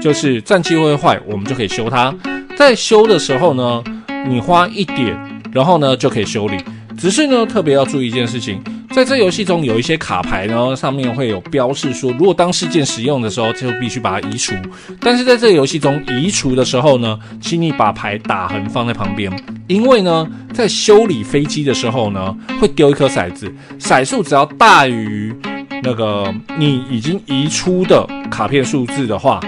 [0.00, 2.14] 就是战机会坏，我们就可以修它。
[2.56, 3.84] 在修的时候呢，
[4.26, 6.58] 你花一点，然后呢就可以修理。
[6.98, 8.62] 只是呢，特别要注意一件事情，
[8.92, 14.54] 在这游戏中有一些卡牌呢，上面会有标示说，如果当事件使用的时候，就必须把它移除。
[15.00, 19.32] 但是在这个游戏中移除的时候呢，请你把牌打横放在旁边，
[19.66, 25.34] 因为呢，在修理飞机的时候呢，会丢一颗骰子，骰数只要大于
[25.82, 29.40] 那个你已经移出的卡片数字的话，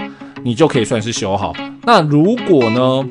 [0.43, 1.53] 你就可以算是修好。
[1.83, 3.05] 那如果呢，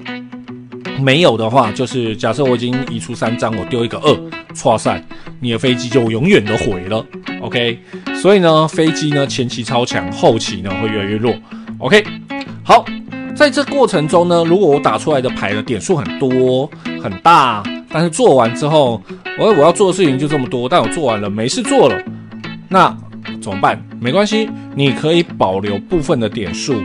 [0.98, 5.02] 没有的话，就是假设我已经移出三张，我丢一个二，错赛，
[5.40, 7.04] 你的飞机就永远的毁了。
[7.40, 7.78] OK，
[8.14, 11.34] 所以呢，飞机呢前期超强，后期呢会越来越弱。
[11.78, 12.02] OK，
[12.64, 12.84] 好，
[13.34, 16.68] 在这过程中呢，如果我打出来的牌的点数很多
[17.02, 19.02] 很大，但是做完之后，
[19.38, 22.02] 我我要做的事情就这么多，但我做完了没事做了，
[22.68, 22.96] 那
[23.40, 23.80] 怎么办？
[24.00, 26.82] 没关系，你可以保留部分的点数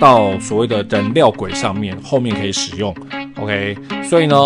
[0.00, 2.94] 到所谓的人料轨上面，后面可以使用。
[3.36, 4.36] OK，所以呢，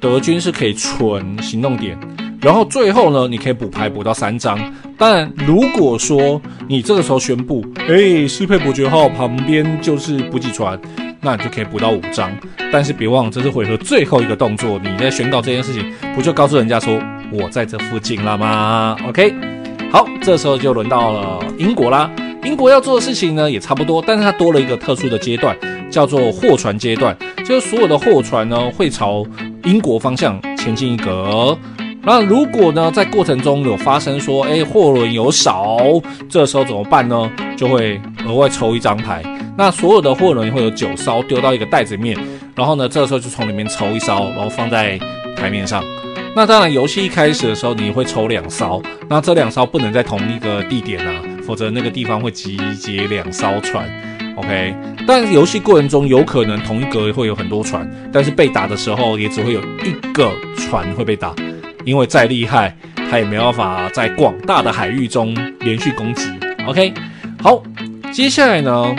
[0.00, 1.98] 德军是可以存行动点。
[2.40, 4.58] 然后最后呢，你可以补牌补到三张。
[4.96, 10.78] 当然，如果说你这个时候宣布，哎，斯佩伯爵号旁边就是补给船，
[11.20, 12.30] 那你就可以补到五张。
[12.72, 17.00] 但是别忘了，这是回合最后一个动作，你在宣告这件事情，不就告诉人家说
[17.32, 19.34] 我在这附近了吗？OK，
[19.90, 22.08] 好，这时候就轮到了英国啦。
[22.44, 25.56] 英国要做的事情呢，也差不多，但是它多了一个特殊的阶段，
[25.90, 29.24] 叫做货船阶段，就是所有的货船呢会朝
[29.64, 31.56] 英国方向前进一格。
[32.02, 35.78] 那如果呢，在过程中有发生说，哎，货轮有少，
[36.28, 37.30] 这时候怎么办呢？
[37.56, 39.22] 就会额外抽一张牌。
[39.58, 42.16] 那所有的货轮会有九艘丢到一个袋子里面，
[42.54, 44.98] 然后呢，这时候就从里面抽一艘，然后放在
[45.36, 45.84] 台面上。
[46.34, 53.86] 那当然，游戏一开始的时候你会抽两艘，那这两艘不能在同一个地点啊，否则那个地方会集结两艘船。
[54.38, 54.72] OK，
[55.04, 61.34] 但游戏过程中有可能同一格会有很多船，但是被打的时候也只会有一个船会被打。
[61.84, 62.76] 因为再厉害，
[63.10, 66.30] 它也没办法在广大的海域中连续攻击。
[66.66, 66.92] OK，
[67.42, 67.62] 好，
[68.12, 68.94] 接下来呢，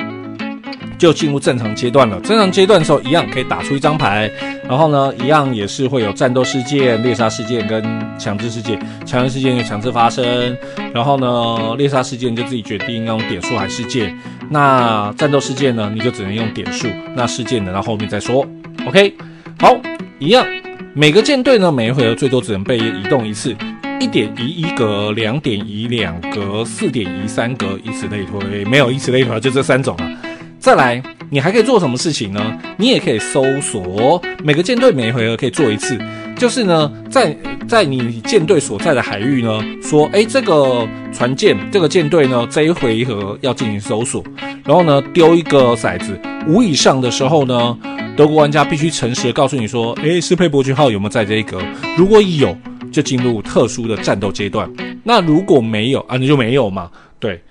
[0.99, 2.19] 就进入正常阶段了。
[2.19, 4.29] 正常阶段的时候，一样可以打出一张牌，
[4.67, 7.81] 然后呢，一样也是会有战斗事件、猎杀事件跟
[8.19, 8.79] 强制事件。
[9.05, 10.55] 强制事件就强制发生，
[10.93, 14.15] 然后呢，猎杀事件就自己决定要用点数还是事件。
[14.49, 16.87] 那战斗事件呢，你就只能用点数。
[17.15, 18.45] 那事件等到后面再说。
[18.85, 19.15] OK，
[19.59, 19.75] 好，
[20.19, 20.45] 一样。
[20.93, 23.55] 每个舰队呢，每一回合最多只能被移动一次，
[24.01, 28.65] 一点移一格，两点移两格，四点移三格，以此类推。
[28.65, 30.11] 没有以此类推，就这三种啊。
[30.59, 32.59] 再来，你还可以做什么事情呢？
[32.77, 34.21] 你也可以搜索。
[34.43, 35.97] 每个舰队每一回合可以做一次，
[36.35, 37.35] 就是呢，在
[37.67, 44.21] 在你舰队所在的海域呢，说，诶，这个船舰，这个舰队呢，这一回合要进行搜索，
[44.65, 47.77] 然后呢，丢一个骰子，五以上的时候呢。
[48.17, 51.57] 德国玩家必须诚实的告诉你说，诶，斯佩伯爵号有没有在这一格？
[51.97, 52.53] 如果有，
[52.91, 54.69] 就进入特殊的战斗阶段。
[55.05, 56.91] 那如果没有啊，你就没有嘛。
[57.17, 57.41] 对。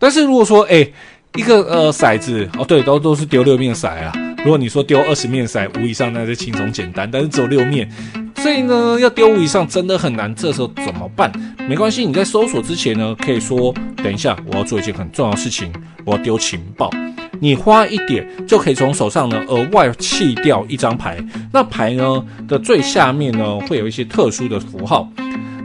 [0.00, 0.92] 但是如果说，诶，
[1.36, 4.12] 一个呃骰子，哦对，都都是丢六面骰啊。
[4.38, 7.88] 如果你说丢二十面骰，五以上那就轻松简单，但是只有六面，
[8.36, 10.32] 所以呢，要丢五以上真的很难。
[10.34, 11.30] 这时候怎么办？
[11.68, 15.72] 没关系，你在搜索之前呢，可以说，等一下，我要做一件很重要的事情，
[16.04, 16.90] 我要丢情报。
[17.38, 21.18] 你花一点就可以从手上呢额外弃掉一张牌，
[21.52, 25.06] 那牌呢的最下面呢会有一些特殊的符号，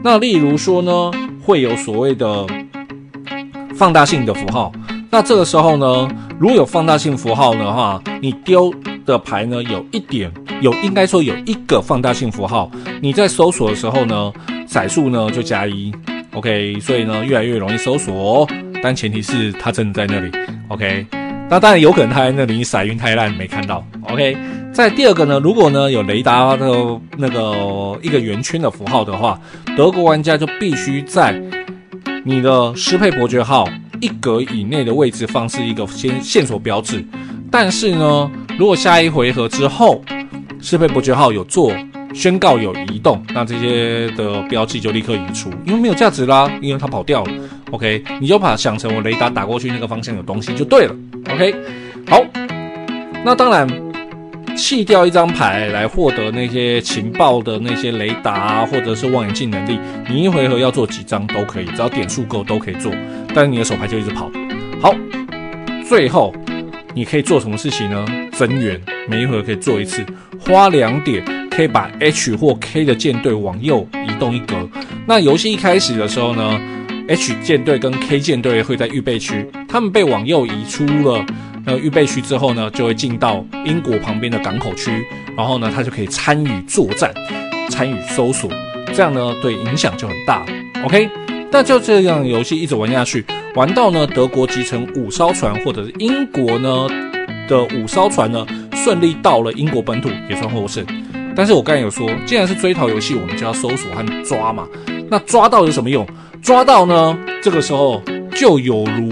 [0.03, 2.45] 那例如说呢会有所谓的
[3.73, 4.69] 放大性的符号，
[5.11, 6.07] 那这个时候呢
[6.39, 8.73] 如果有放大性符号的话，你丢
[9.05, 12.71] 的牌呢有一点有应该说有一个放大性符号，
[13.01, 14.31] 你在搜索的时候呢
[14.67, 15.91] 骰数呢就加一
[16.33, 18.47] ，OK，所以呢越来越容易搜索，
[18.81, 20.31] 但前提是它真的在那里
[20.69, 21.05] ，OK。
[21.49, 24.37] 那当然有可能他在那里你骰运太烂没看到，OK。
[24.71, 26.65] 在第二个呢，如果呢有雷达的
[27.17, 29.37] 那个一个圆圈的符号的话，
[29.75, 31.37] 德国玩家就必须在
[32.23, 33.67] 你的斯佩伯爵号
[34.01, 37.05] 一格以内的位置放置一个先线索标志。
[37.49, 40.03] 但是呢，如果下一回合之后
[40.59, 41.71] 适配伯爵号有做
[42.13, 47.33] 宣告有移动，那这些的标记就立刻移除，因为没有价值啦，因为它跑掉了。
[47.71, 50.95] OK，你就把它想成我雷达打过去那个方向有东西就对了。
[51.29, 51.55] OK，
[52.07, 52.21] 好，
[53.23, 53.65] 那当然
[54.55, 62.91] 弃掉一张牌来获得那些情报的那些雷达或者是望远镜能力，你一回合要做几张都可以，只要点数够都可以做，
[63.33, 64.29] 但是你的手牌就一直跑。
[64.81, 64.93] 好，
[65.87, 66.33] 最后
[66.93, 68.05] 你可以做什么事情呢？
[68.33, 70.03] 增援，每一回合可以做一次，
[70.39, 74.67] 花两点可以把 H 或 K 的舰队往右移动一格。
[75.05, 76.59] 那游戏一开始的时候呢
[77.07, 81.25] ？H 舰队跟 K 舰队会在预备区，他们被往右移出了
[81.77, 85.05] 预备区之后呢，就会进到英国旁边的港口区，
[85.35, 87.13] 然后呢，他就可以参与作战，
[87.69, 88.49] 参与搜索，
[88.93, 90.45] 这样呢，对影响就很大。
[90.85, 91.09] OK，
[91.51, 96.87] 那就这样游戏一直玩下去，玩到呢德国集成五艘船，或者是英国呢
[97.47, 100.85] 的五艘船呢顺利到了英国本土，也算获胜。
[101.35, 104.67] 但是我刚才有说，既然是追逃游戏，我们就要搜索和抓嘛。
[105.09, 106.05] 那抓到有什么用？
[106.41, 108.01] 抓到呢，这个时候
[108.35, 109.09] 就有如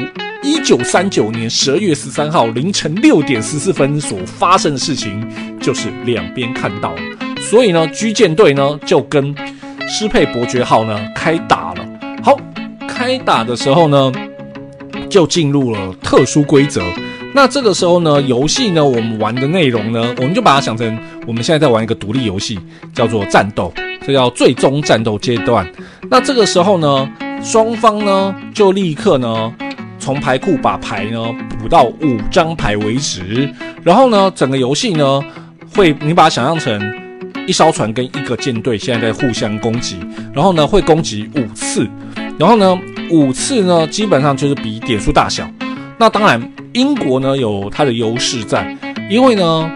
[0.50, 5.24] 一九三九年十二月十三号凌晨六点十四分所发生的事情，
[5.62, 6.92] 就是两边看到，
[7.40, 9.36] 所以呢，G 舰队呢就跟
[9.88, 11.88] 施佩伯爵号呢开打了。
[12.24, 12.36] 好，
[12.88, 14.12] 开打的时候呢，
[15.08, 16.82] 就进入了特殊规则。
[17.32, 22.60] 那这个时候呢，游戏呢，我们玩的内容呢，我们就把它想成我们现在在玩一个独立游戏，
[22.92, 23.72] 叫做战斗，
[24.04, 25.72] 这叫最终战斗阶段。
[26.10, 27.08] 那这个时候呢，
[27.44, 29.54] 双方呢就立刻呢
[30.10, 31.24] 从牌库把牌呢
[31.60, 33.48] 补到五张牌为止，
[33.84, 35.22] 然后呢，整个游戏呢
[35.76, 36.82] 会你把它想象成
[37.46, 40.00] 一艘船跟一个舰队现在在互相攻击，
[40.34, 41.88] 然后呢会攻击五次，
[42.40, 42.76] 然后呢
[43.12, 45.48] 五次呢基本上就是比点数大小。
[46.00, 46.42] 那当然，
[46.74, 48.76] 英国呢有它的优势在，
[49.12, 49.72] 因为呢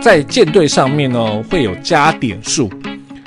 [0.00, 2.70] 在舰队上面呢会有加点数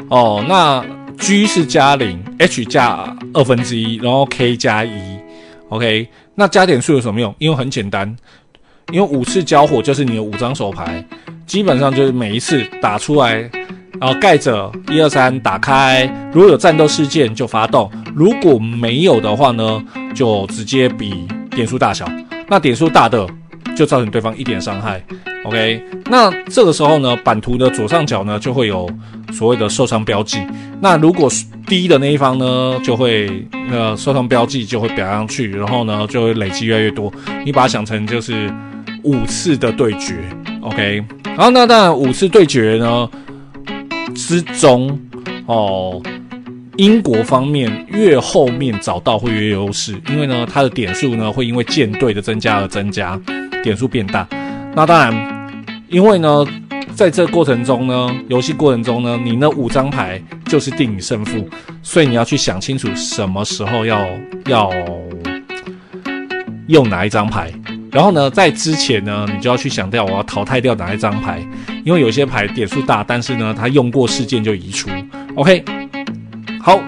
[0.10, 0.43] 哦。
[0.50, 0.84] 那
[1.19, 4.89] G 是加零，H 加二分之一，然后 K 加一。
[5.69, 7.34] OK，那加点数有什么用？
[7.38, 8.15] 因为很简单，
[8.91, 11.04] 因为五次交火就是你的五张手牌，
[11.46, 13.50] 基本上就是每一次打出来，
[14.00, 19.84] 然后盖着一二三打开，如果有战斗事件就发动，如果没有的话呢，
[20.15, 21.28] 就直接比。
[21.56, 22.10] 点数大小，
[22.48, 23.28] 那点数大的
[23.75, 25.03] 就造成对方一点伤害。
[25.45, 28.89] OK，那这个时候呢，版图的左上角呢就会有
[29.31, 30.39] 所谓的受伤标记。
[30.81, 31.29] 那如果
[31.67, 37.12] 低的那一方呢，就会呃受伤标记就会表上去，然后呢就会累积越来越多。
[37.45, 38.49] 你把它想成就是
[39.03, 40.15] 五次的对决。
[40.62, 43.09] OK，然后那当然五次对决呢
[44.15, 44.99] 之中
[45.45, 46.01] 哦。
[46.77, 53.15] 英国方面越后面找到会越优势，因为呢，它的点数呢会因为舰队的增加而增加，
[53.63, 54.28] 点数变大。
[54.76, 55.49] 那当然，
[55.88, 56.45] 因为呢，
[56.93, 61.49] 在这过程中呢，游戏过程中呢，你那五张牌就是定你胜负，
[61.82, 64.06] 所以你要去想清楚什么时候要
[64.45, 64.69] 要
[66.67, 67.52] 用哪一张牌。
[67.91, 71.39] 然后呢，在之前呢，你就要去想掉我要淘汰掉哪一张牌，
[71.86, 74.89] 因为有些牌点数大，但是呢，它用过事件就移除。
[75.36, 75.63] OK。
[76.60, 76.80] 好，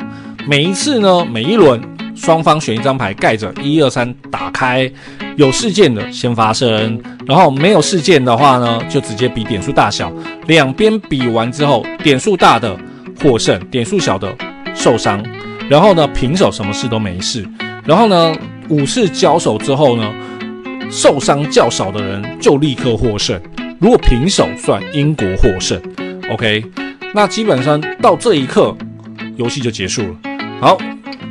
[0.48, 1.80] 每一次呢，每一轮
[2.16, 4.90] 双方选一张牌盖着，一二三打开，
[5.36, 10.12] 有事件的先发生，然后没有事件的话呢，就直接比点数大小，
[10.48, 12.76] 两边比完之后，点数大的
[13.22, 14.34] 获胜，点数小的
[14.74, 15.24] 受伤，
[15.70, 17.46] 然后呢，平手什么事都没事，
[17.86, 18.36] 然后呢，
[18.70, 20.14] 五次交手之后呢，
[20.90, 23.40] 受伤较少的人就立刻获胜，
[23.80, 25.80] 如果平手算英国获胜
[26.32, 26.64] ，OK，
[27.14, 28.76] 那基本上到这一刻。
[29.38, 30.16] 游戏就结束了。
[30.62, 30.78] 好，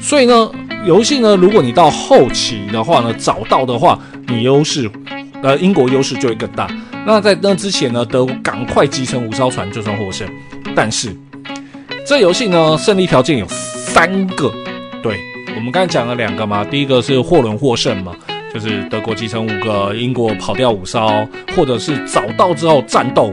[0.05, 0.51] 所以呢，
[0.85, 4.89] 游戏呢，如果你到后期的话呢，找到的话，你优势，
[5.43, 6.69] 呃，英国优势就会更大。
[7.07, 10.29] 那在那之前呢，德国赶快集成五艘船就算获胜。
[10.77, 11.17] 但是
[12.07, 14.53] 这游戏呢，胜利条件有三个。
[15.03, 15.19] 对，
[15.57, 18.15] 我们刚才讲了两个嘛，第一个是货轮获胜嘛，
[18.53, 23.33] 就是德国集成五个，英国跑掉五艘，或者是找到之后战斗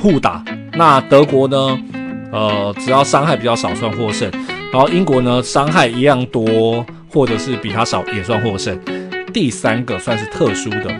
[0.00, 0.42] 互打。
[0.72, 1.78] 那德国呢？
[2.32, 4.28] 呃，只要伤害比较少算获胜，
[4.74, 8.76] 然后英国呢，伤害一样多或者是比他少也算获胜。
[9.32, 10.92] 第三个算是特殊的，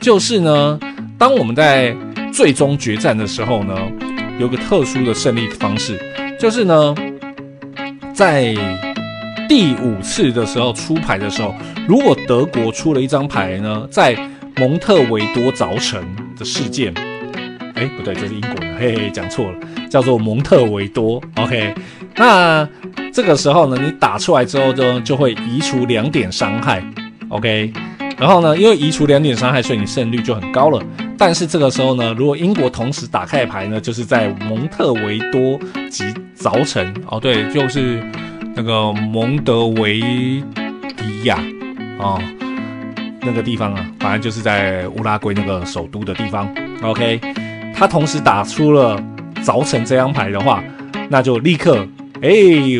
[0.00, 0.80] 就是呢，
[1.16, 1.94] 当我们在
[2.32, 3.78] 最终决战的时候呢，
[4.40, 6.00] 有个特殊的胜利方式，
[6.36, 6.92] 就是呢，
[8.12, 8.56] 在
[9.48, 11.54] 第五次的时候出牌的时候，
[11.86, 14.18] 如果德国出了一张牌呢，在
[14.56, 16.04] 蒙特维多凿城
[16.36, 16.92] 的事件，
[17.76, 18.50] 哎，不对，这是英国，
[18.82, 19.58] 嘿嘿，讲错了。
[19.88, 21.74] 叫做蒙特维多，OK，
[22.16, 22.68] 那
[23.12, 26.82] 这个时候呢，你打出来之后就就会移除两点伤害
[27.28, 27.70] ，OK，
[28.18, 30.82] 然后呢，因为移除两点伤害，所以你胜率就很高了。
[31.18, 38.02] 但是这个时候呢，如果英国同时打开牌呢，就是在蒙特维多及凿城，哦，对，就是
[38.56, 40.00] 那个蒙德维
[40.96, 41.38] 迪亚
[41.98, 42.18] 哦，
[43.20, 46.48] 那个地方啊，反正就是在乌拉圭那个首都的地方
[46.82, 47.20] ，OK，
[47.74, 49.02] 他同时打出了。
[49.42, 50.62] 凿成这张牌的话，
[51.10, 51.84] 那就立刻，
[52.20, 52.30] 哎、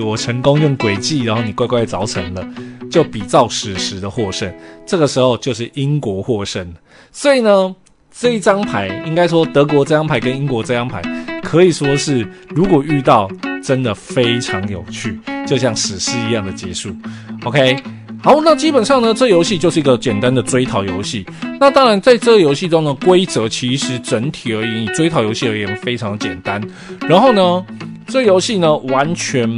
[0.06, 2.48] 我成功用诡计，然后你乖乖凿成了，
[2.88, 4.48] 就比照史实的获胜。
[4.86, 6.72] 这个时候就是英国获胜。
[7.10, 7.74] 所以呢，
[8.12, 11.02] 这一张牌应该说德国这张牌跟英国这张牌
[11.42, 13.28] 可以说是，如果遇到
[13.60, 16.94] 真的非常有趣，就像史诗一样的结束。
[17.42, 17.76] OK。
[18.22, 21.26] 好，那基本上呢，这游戏就是一个简单的追逃游戏。
[21.58, 26.62] 那当然，在这个游戏中呢，规则其实整体而言，以追逃游戏而言，非常简单。
[27.00, 27.64] 然后呢，
[28.06, 29.50] 这游戏呢，完全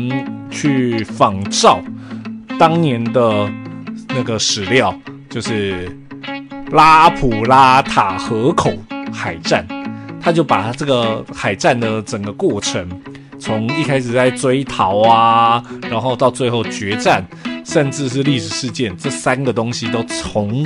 [0.51, 1.79] 去仿照
[2.59, 3.47] 当年的
[4.09, 4.99] 那个史料，
[5.29, 5.95] 就是
[6.71, 8.73] 拉普拉塔河口
[9.13, 9.67] 海战，
[10.23, 12.89] 他就把他这个海战的整个过程，
[13.39, 17.23] 从一开始在追逃啊，然后到最后决战。
[17.65, 20.65] 甚至是历史事件，这三个东西都重，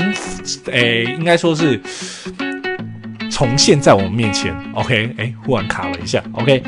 [0.66, 1.80] 诶，应该说是
[3.30, 4.54] 重现在我们面前。
[4.74, 6.22] OK，诶，忽然卡了一下。
[6.32, 6.62] OK，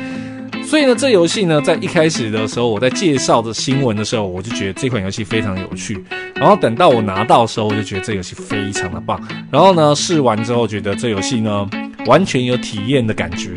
[0.63, 6.03] 所以呢，这游戏呢，在一开始的时候，我在介绍的新闻的时候，我就觉得这款游戏非常有趣。
[6.35, 9.21] 然后等到我拿到的时候，我就觉得这游戏非常的棒。
[9.51, 11.69] 然后呢，试完之后，觉得这游戏呢，
[12.05, 13.49] 完全有体验的感觉。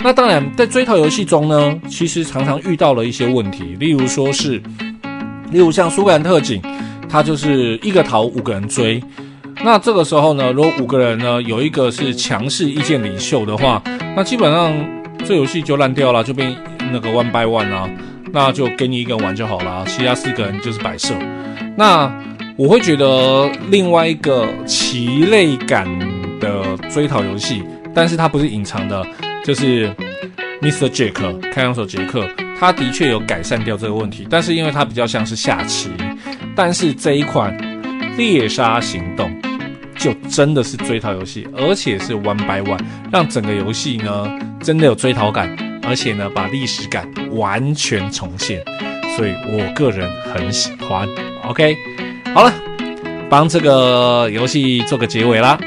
[0.00, 4.62] 那当然，在追逃游戏中呢，其实常常遇到了一些问题，例如说是，
[5.50, 6.60] 例如像苏格兰特警，
[7.08, 9.02] 它就是一个逃五个人追。
[9.64, 13.82] 那这个时候呢，如果五个人呢，有一个是强势意见领袖的话，
[14.14, 14.72] 那基本上
[15.24, 16.54] 这游戏就烂掉了，就变
[16.92, 17.90] 那个 one by one 啊，
[18.32, 21.12] 那就给你一个人玩就好了，其他四个人就是摆设。
[21.76, 22.08] 那
[22.56, 25.88] 我会觉得另外一个棋类感
[26.40, 29.04] 的追逃游戏，但是它不是隐藏的，
[29.44, 29.88] 就是
[30.62, 30.88] Mr.
[30.88, 32.24] Jack 开膛手杰克，
[32.58, 35.90] 他的确有改善掉这个问题，但是因为它比较像是下棋，
[36.56, 37.56] 但是这一款
[38.16, 39.30] 猎杀行动。
[40.00, 42.78] 就真的是追逃游戏，而且是 one by one，
[43.10, 44.30] 让整个游戏呢
[44.60, 45.52] 真的有追逃感，
[45.82, 48.62] 而且呢把历史感完全重现，
[49.16, 51.08] 所以我个人很喜欢。
[51.42, 51.76] OK，
[52.32, 52.54] 好了，
[53.28, 55.58] 帮这个游戏做个结尾啦。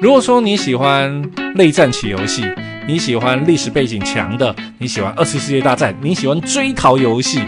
[0.00, 2.44] 如果说你喜欢类战棋游戏，
[2.88, 7.40] 你喜欢历史背景强的，你喜欢二次世界大战，你喜欢追逃游戏，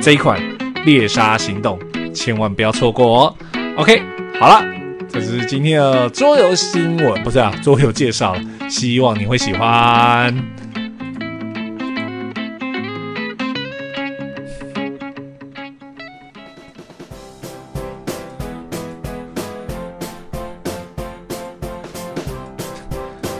[0.00, 0.40] 这一款
[0.86, 1.78] 猎杀行动
[2.14, 3.36] 千万不要错过哦。
[3.76, 4.00] OK，
[4.40, 4.64] 好了。
[5.06, 8.34] 这是今天的桌游新闻，不是啊，桌游介绍，
[8.68, 10.34] 希望你会喜欢。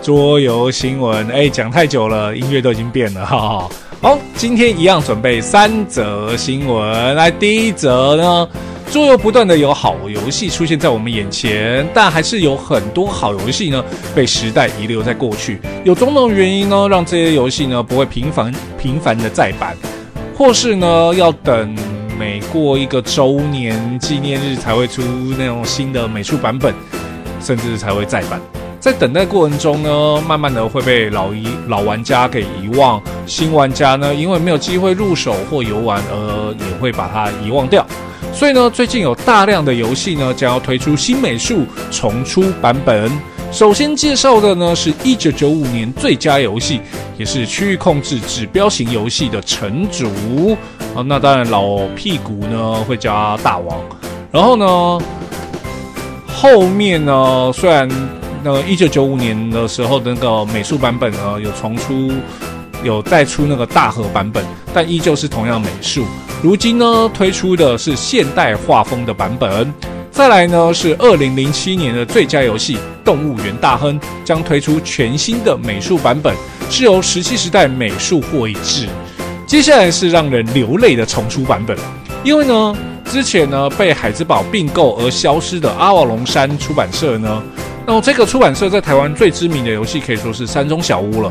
[0.04, 3.68] 桌游新闻，哎，讲太久了，音乐都已经变了，哈哈。
[4.02, 8.48] 好，今天一样准备三则新闻，来，第一则呢。
[8.92, 13.82] 桌游不断的有好游戏出现在我们眼前，但还是有很多好游戏呢
[14.14, 15.58] 被时代遗留在过去。
[15.84, 19.74] 有种种原因呢，让这些游戏呢不会频繁频繁的再版，
[20.36, 21.74] 或是呢要等
[22.18, 25.00] 每过一个周年纪念日才会出
[25.38, 26.74] 那种新的美术版本，
[27.40, 28.38] 甚至才会再版。
[28.84, 37.86] 在等待过程中呢，慢慢的会被老遗老玩家给遗忘，新玩家呢因为没有机会入手或游玩而也会把它遗忘掉。
[38.34, 43.10] 所以呢，最近有大量的游戏呢将要推出新美术重出版本。
[43.50, 46.82] 首先介绍的呢是一九九五年最佳游戏，
[47.16, 50.58] 也是区域控制指标型游戏的城主
[50.94, 51.00] 啊。
[51.06, 53.80] 那当然老屁股呢会加大王。
[54.30, 55.00] 然后呢，
[56.26, 57.88] 后面呢虽然
[58.46, 62.12] 那一九九五年的时候那个美术版本呢有重出，
[62.82, 66.04] 有再出那个大河版本，但依旧是同样美术。
[66.42, 69.72] 如今呢，推出的是现代画风的版本。
[70.10, 76.36] 再来呢，是二零零七年的最佳游戏《动物园大亨》将推出全新的美术版本，
[76.68, 78.86] 是由石器时代美术绘制。
[79.46, 81.74] 接下来是让人流泪的重出版本，
[82.22, 82.76] 因为呢，
[83.06, 87.42] 之前呢被海之宝并购而消失的阿瓦隆山出版社呢，
[87.86, 91.30] 那么这个出版社在台湾最知名的游戏可以说是山中小屋了。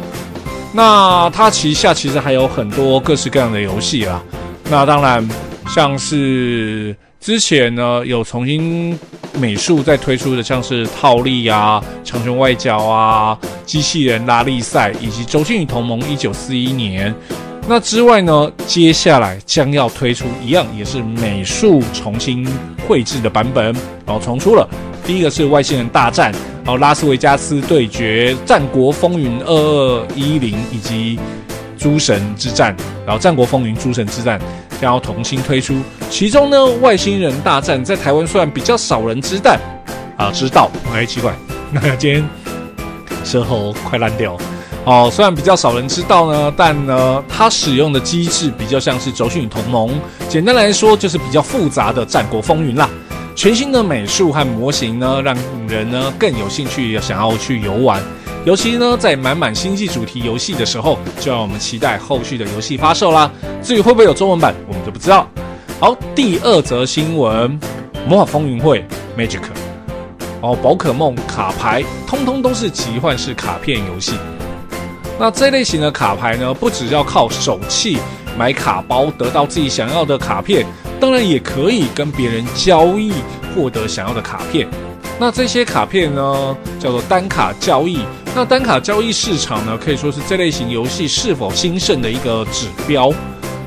[0.72, 4.22] 那它旗下其实还有很多各式各样的游戏啦。
[4.70, 5.28] 那当然，
[5.68, 8.98] 像是之前呢有重新
[9.40, 17.14] 美术再推出的，像是套利啊、强权外交啊、机器人拉力赛以及周星宇同盟一九四一年。
[17.68, 22.48] 那之外呢，接下来将要推出一样也是美术重新
[22.88, 23.66] 绘制的版本，
[24.06, 24.68] 然后重出了。
[25.06, 26.32] 第一个是外星人大战，
[26.64, 31.20] 然后拉斯维加斯对决、战国风云二二一零以及。
[31.76, 32.74] 诸神之战，
[33.06, 34.40] 然后《战国风云》《诸神之战》
[34.80, 35.76] 将要重新推出。
[36.10, 39.58] 其中呢，《外星人大战》在台湾虽然比较少人知道，
[40.16, 41.34] 啊，知道，哎，奇怪，
[41.74, 42.30] 那今天
[43.26, 44.38] 舌头快烂掉
[44.86, 45.10] 哦。
[45.12, 49.90] 虽然比较少人知道呢，但呢，它使用的机制比较像是《轴心与同盟》，
[50.30, 52.90] 简单来说就是比较复杂的《战国风云》啦。
[53.36, 55.36] 全新的美术和模型呢，让
[55.68, 58.02] 人呢更有兴趣想要去游玩。
[58.46, 63.32] 尤其呢，在满满星际主题游戏的时候，就让我们期待后续的游戏发售啦。
[63.62, 65.28] 至于会不会有中文版，我们就不知道。
[65.80, 67.60] 好，第二则新闻：
[68.08, 68.86] 魔法风云会
[69.18, 69.42] Magic，
[70.42, 74.14] 哦，宝可梦卡牌，通通都是奇幻式卡片游戏。
[75.18, 77.98] 那这类型的卡牌呢，不只要靠手气
[78.38, 80.66] 买卡包得到自己想要的卡片，
[81.04, 83.12] 当然也可以跟别人交易
[83.54, 84.66] 获得想要的卡片。
[85.20, 88.00] 那这些卡片呢，叫做单卡交易。
[88.34, 93.12] 那单卡交易市场呢，可以说是这类型游戏是否兴盛的一个指标。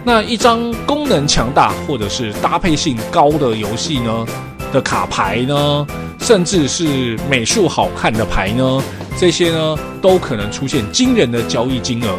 [0.03, 4.27] 那一张功能强大或者是搭配性高的游戏呢
[4.73, 5.87] 的卡牌呢，
[6.19, 8.83] 甚至是美术好看的牌呢，
[9.19, 12.19] 这些呢都可能出现惊人的交易金额。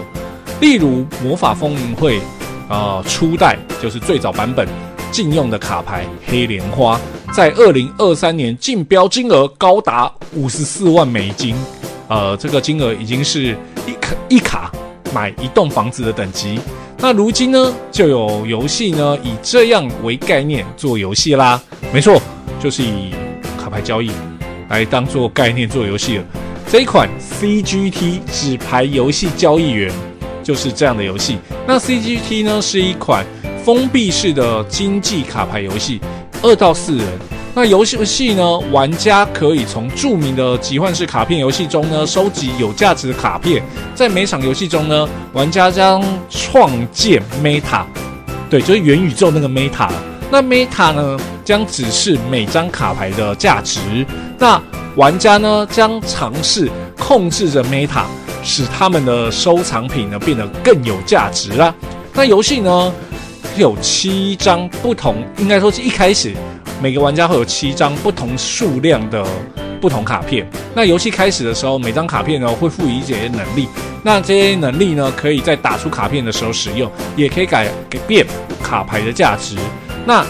[0.62, 2.22] 例如魔法风云会，
[2.70, 4.68] 呃，初代就是最早版本
[5.12, 7.00] 禁用的卡牌黑莲花，
[7.34, 11.56] 在二零二三年竞标金额高达五十四万美金，
[12.08, 13.56] 呃，这个金额已经是
[13.86, 14.72] 一卡一卡
[15.14, 16.60] 买一栋房子的等级。
[17.00, 21.62] 那如今呢，就有游戏呢以这样为概念做游戏啦，
[21.94, 22.22] 没错，
[22.60, 23.12] 就是以
[23.58, 24.12] 卡牌交易
[24.70, 26.24] 来当做概念做游戏了。
[26.70, 27.08] 这一款
[27.40, 29.94] CGT 纸牌游戏交易员
[30.48, 31.38] 就是这样的游戏。
[31.68, 33.26] 那 CGT 呢是一款
[33.66, 36.00] 封闭式的经济卡牌游戏，
[36.42, 37.06] 二到四人。
[37.54, 43.62] 那游戏游戏呢，玩家可以从著名的集换式卡片游戏中呢收集有价值的卡片。
[43.94, 47.84] 在每场游戏中呢，玩家将创建 Meta，
[48.50, 49.90] 对，就是元宇宙那个 Meta。
[50.32, 53.82] 那 Meta 呢将指示每张卡牌的价值。
[54.40, 54.62] 那
[54.96, 58.06] 玩家呢将尝试控制着 Meta，
[58.48, 61.76] 使他们的收藏品呢变得更有价值啦。
[62.14, 62.94] 那游戏呢
[63.58, 66.34] 有七张不同，应该说是一开始
[66.82, 69.22] 每个玩家会有七张不同数量的
[69.82, 70.50] 不同卡片。
[70.74, 73.68] 那游戏开始的时候，每张卡片呢会赋予一些能力。
[74.02, 77.70] 那这些能力呢可以在打出卡片的时候使用，也可以改
[78.08, 78.26] 变
[78.64, 79.58] 卡牌的价值。
[80.06, 80.26] 那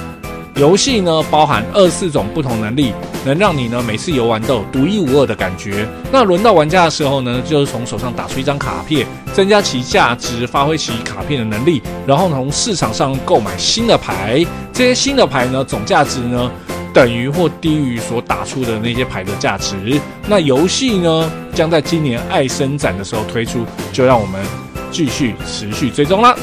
[0.57, 2.93] 游戏呢包含二四种不同能力。
[3.25, 5.85] 能让你呢每次游玩都有独一无二的感觉。
[6.13, 14.45] 那轮到玩家的时候呢，就是从手上打出一张卡片，增加其价值，发挥其卡片的能力，然后从市场上购买新的牌。
[14.71, 16.49] 这些新的牌呢，总价值呢
[16.93, 19.99] 等于或低于所打出的那些牌的价值。
[20.25, 24.41] 那游戏呢将在今年爱生展的时候推出，就让我们
[24.89, 26.33] 继续持续追踪了。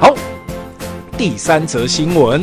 [0.00, 0.12] 好，
[1.16, 2.42] 第三则新闻。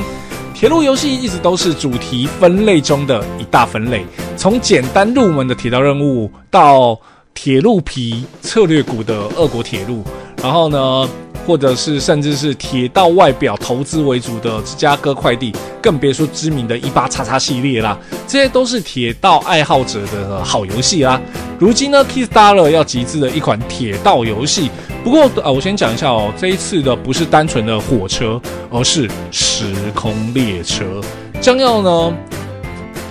[0.60, 4.06] 铁路游戏一直都是主题分类中的一大分类，
[4.36, 7.00] 从简单入门的铁道任务到
[7.34, 10.04] 铁路皮策略股的俄国铁路，
[10.44, 11.10] 然后呢，
[11.48, 17.98] 或者是甚至是铁道外表投资为主的芝加哥快递，更别说知名的一八叉叉系列啦，
[18.28, 21.22] 这些都是铁道爱好者的好游戏啦。
[21.58, 24.70] 如今呢，Kickstarter 要集资的一款铁道游戏。
[25.04, 28.40] 不过啊，我先讲一下哦，这一次的不是单纯的火车，
[28.70, 31.02] 而是时空列车。
[31.42, 32.14] 将要呢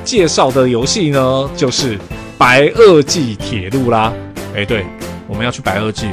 [0.05, 1.99] 介绍的游戏呢，就是
[2.37, 4.13] 白垩纪铁路啦。
[4.55, 4.85] 哎，对，
[5.27, 6.07] 我们要去白垩纪。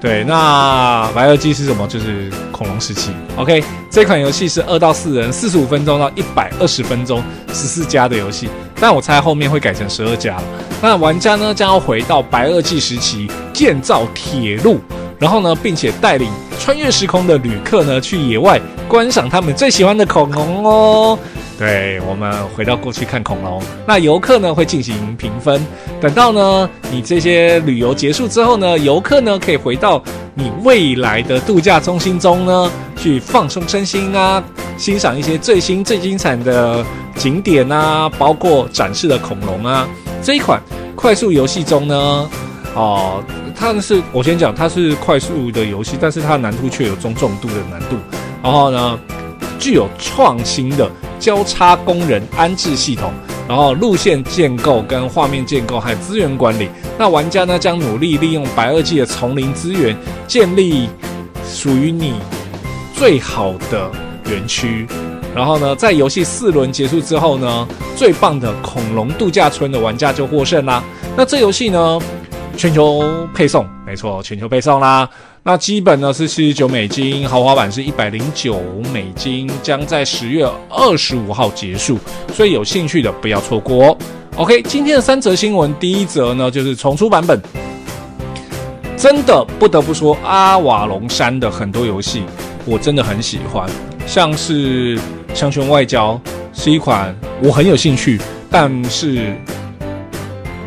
[0.00, 1.86] 对，那白垩纪是什么？
[1.86, 3.10] 就是恐龙时期。
[3.36, 8.48] OK，这款游戏是二到四人，四十五分钟到一百二十分钟，十四加的游戏。
[8.78, 10.42] 但我猜后面会改成十二加了。
[10.82, 14.80] 那玩家呢将要回到白垩纪时期，建造铁路。
[15.22, 21.16] 然后呢，并且带领穿越时空的旅客呢，去野外观赏他们最喜欢的恐龙哦。
[21.56, 23.62] 对，我们回到过去看恐龙。
[23.86, 25.64] 那游客呢会进行评分，
[26.00, 30.02] 等到呢你这些旅游结束之后呢，游客呢可以回到
[30.34, 34.42] 你未来的度假中心中呢，去放松身心啊，
[34.76, 39.86] 欣赏一些最新最精彩的景点啊，包括展示的恐龙啊。
[40.20, 40.60] 这一款
[40.96, 42.28] 快速游戏中呢。
[42.74, 43.22] 哦，
[43.54, 47.96] 它是我先讲，它是快速的游戏，但是它的难度却有中重度的难度。
[48.42, 48.98] 然后呢，
[49.58, 53.12] 具有创新的交叉工人安置系统，
[53.46, 56.68] 然后路线建构跟画面建构还有资源管理。
[56.98, 59.94] 那玩家呢将努力利用白垩纪的丛林资源，
[60.26, 60.88] 建立
[61.46, 62.14] 属于你
[62.94, 63.90] 最好的
[64.30, 64.86] 园区。
[65.34, 70.82] 然后呢，在游戏四轮结束之后呢，最棒的恐龙度假村的玩家就获胜啦。
[71.14, 72.00] 那这游戏呢？
[72.56, 73.02] 全球
[73.34, 75.08] 配送，没错，全球配送啦。
[75.42, 78.60] 那基本呢是四十九美金，豪华版是一百零九
[78.92, 81.98] 美金，将在十月二十五号结束，
[82.32, 83.98] 所以有兴趣的不要错过哦。
[84.36, 87.40] OK，今天的三则新闻，第一则呢就是重出版本，
[88.96, 92.22] 真的不得不说，阿瓦隆山的很多游戏
[92.64, 93.68] 我真的很喜欢，
[94.06, 94.96] 像是
[95.34, 96.20] 《强权外交》
[96.52, 99.34] 是一款我很有兴趣，但是。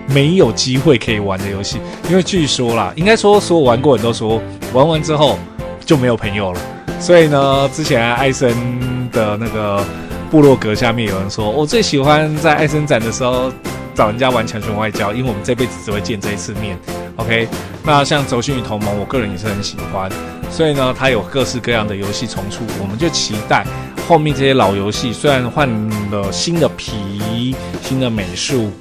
[0.07, 1.79] 没有机会可以玩的游戏，
[2.09, 4.41] 因为据说啦，应该说所有玩过的人都说，
[4.73, 5.37] 玩完之后
[5.85, 6.61] 就没有朋友了。
[6.99, 8.55] 所以呢，之前艾森
[9.11, 9.83] 的那个
[10.29, 13.51] 部落格下面有人说，我最喜欢在艾森展的时候
[13.93, 16.77] 找人家玩强权外交，因为我们这辈子只会见这一次面。
[17.17, 17.47] OK，
[17.83, 20.09] 那像《轴心与同盟》，我个人也是很喜欢。
[20.51, 23.65] 所以呢，它有各式各样的游戏重出，我们就期待
[24.07, 25.67] 后面这些老游戏，虽然换
[26.11, 28.71] 了新的皮、新的美术。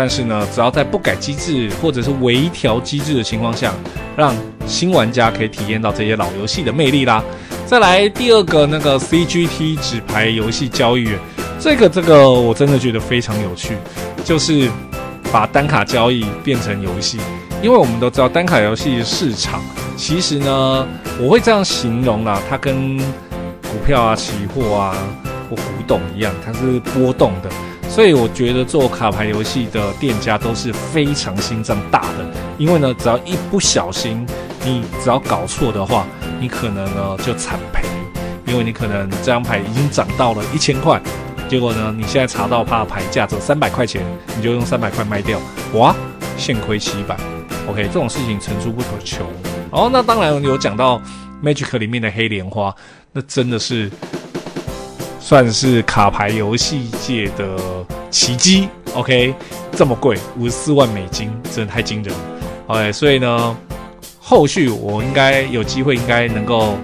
[0.00, 3.74] 但是呢，只要在不改机制或者是微调机制的情况下，
[4.16, 4.32] 让
[4.64, 7.20] 新玩家可以体验到这些老游戏的魅力啦。
[7.66, 11.18] 再来第二个那个 CGT 纸牌游戏交易员，
[11.58, 13.74] 这个这个我真的觉得非常有趣，
[14.24, 14.70] 就是
[15.32, 17.18] 把单卡交易变成游戏。
[17.60, 19.60] 因为我们都知道单卡游戏市场
[19.96, 20.86] 其实呢，
[21.20, 24.96] 我会这样形容啦，它跟股票啊、期货啊
[25.50, 27.50] 或古董一样，它是波动的。
[27.98, 34.24] 所以我觉得做卡牌游戏的店家都是非常心脏大的，因为呢，只要一不小心，
[34.64, 36.06] 你只要搞错的话，
[36.38, 37.82] 你可能呢就惨赔，
[38.46, 41.02] 因为你可能这张牌已经涨到了一千块，
[41.48, 44.00] 结果呢，你现在查到它的牌价只有三百块钱，
[44.36, 45.36] 你就用三百块卖掉，
[45.72, 45.92] 哇，
[46.36, 47.16] 现亏七百。
[47.66, 49.26] OK，这种事情层出不穷。
[49.72, 51.02] 哦，那当然有讲到
[51.42, 52.72] Magic 里面的黑莲花，
[53.10, 53.90] 那真的是。
[55.28, 57.54] 算是卡牌游戏界的
[58.10, 59.34] 奇迹，OK，
[59.72, 62.20] 这么贵，五十四万美金，真的太惊人了
[62.68, 63.56] ，OK，所以呢，
[64.18, 66.78] 后续我应该有机会，应该能够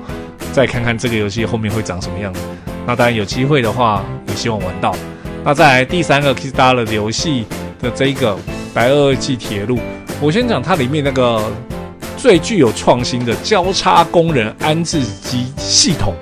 [0.52, 2.30] 再看看这个游戏后面会长什么样。
[2.86, 4.94] 那当然有机会的话，也希望玩到。
[5.42, 7.46] 那再来第三个 Kickstarter 的游戏
[7.80, 8.36] 的这一个
[8.74, 9.78] 白垩纪铁路，
[10.20, 11.50] 我先讲它里面那个
[12.18, 16.12] 最具有创新的交叉工人安置机系统。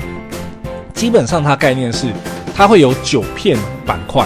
[1.03, 2.07] 基本上它概念是，
[2.55, 4.25] 它会有九片板块，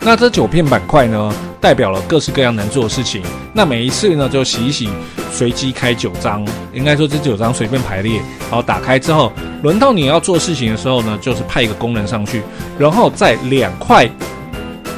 [0.00, 3.22] 那这九片板块呢，代表了各式各样能做的事情。
[3.54, 4.90] 那每一次呢，就洗一洗，
[5.32, 12.42] 随机开九张，应该说这九张随便排列，然后打开之后，轮到你要做事情的时候呢，就是派一个功能上去，
[12.78, 14.06] 然后在两块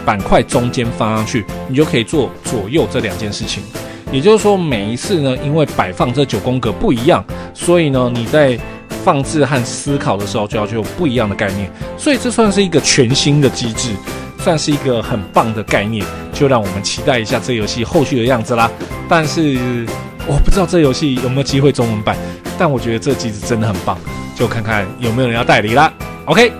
[0.04, 3.62] 板块中间放上去，你就可以做左右这两件事情。
[4.10, 8.58] 也就是说，每一次呢，因为摆放这九宫格不一样，所以呢，你在
[9.04, 13.90] 放置和思考的时候，就要具有不一样的概念，所以这算是一个全新的机制，
[14.38, 18.70] 算是一个很棒的概念，就让我们期待一下这游戏后续的样子啦。
[19.08, 19.86] 但是
[20.26, 22.16] 我不知道这游戏有没有机会中文版，
[22.56, 23.98] 但我觉得这机制真的很棒，
[24.36, 25.92] 就看看有没有人要代理啦。
[26.26, 26.52] OK，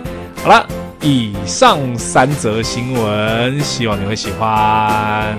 [0.42, 0.66] 好了，
[1.00, 5.36] 以上三则新闻，希望你会喜欢。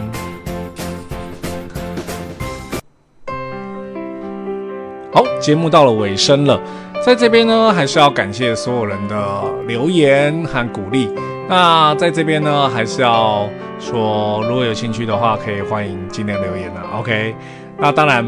[5.14, 6.60] 好，节目到了尾声了。
[7.06, 11.10] 在这边呢，还是要感谢所有人的留言和鼓励。
[11.49, 13.45] 那在这边呢，还是要
[13.78, 16.82] 说，如果有兴趣的话，可以欢迎尽量留言了。
[16.97, 17.36] OK，
[17.78, 18.26] 那当然，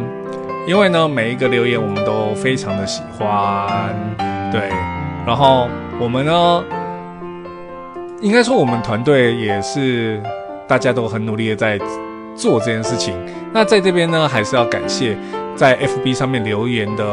[0.68, 3.96] 因为呢，每一个留言我们都非常的喜欢，
[4.52, 4.70] 对。
[5.26, 6.64] 然后我们呢，
[8.20, 10.22] 应该说我们团队也是
[10.68, 11.80] 大家都很努力的在
[12.36, 13.16] 做这件事情。
[13.54, 15.18] 那在这边呢，还是要感谢
[15.56, 17.06] 在 FB 上面留言的。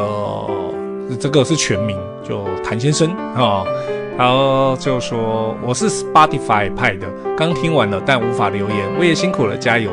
[1.15, 3.63] 这个是全名，就谭先生啊，
[4.17, 7.07] 然后就说我是 Spotify 派的，
[7.37, 9.91] 刚听完了，但无法留言，我也辛苦了，加油，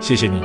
[0.00, 0.42] 谢谢你。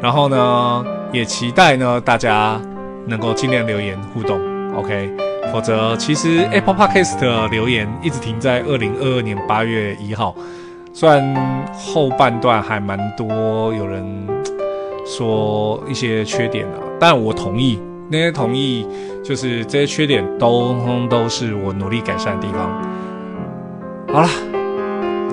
[0.00, 2.60] 然后呢，也期待呢大家
[3.06, 4.38] 能够尽量留言互动
[4.76, 5.10] ，OK，
[5.52, 10.34] 否则其实 Apple Podcast 的留言一直停在二零二二年八月一号，
[10.92, 14.04] 虽然后半段还蛮多有人
[15.06, 17.80] 说一些缺点的，但我同意。
[18.08, 18.86] 那些同意，
[19.26, 20.76] 就是这些缺点都
[21.08, 22.70] 都是我努力改善的地方。
[24.12, 24.28] 好了，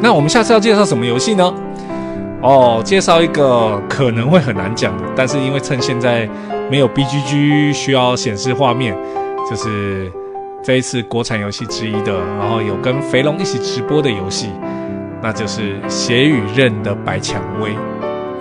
[0.01, 1.53] 那我们下次要介绍什么游戏呢？
[2.41, 6.27] 哦，介绍一个可能会很难讲的，但是因为趁现在
[6.71, 8.97] 没有 BGG 需要显示画面，
[9.49, 10.11] 就是
[10.63, 14.49] 这一次国产游戏之一的，然后有跟肥龙一起直播的游戏，
[15.21, 17.75] 那就是《血与刃》的白蔷薇。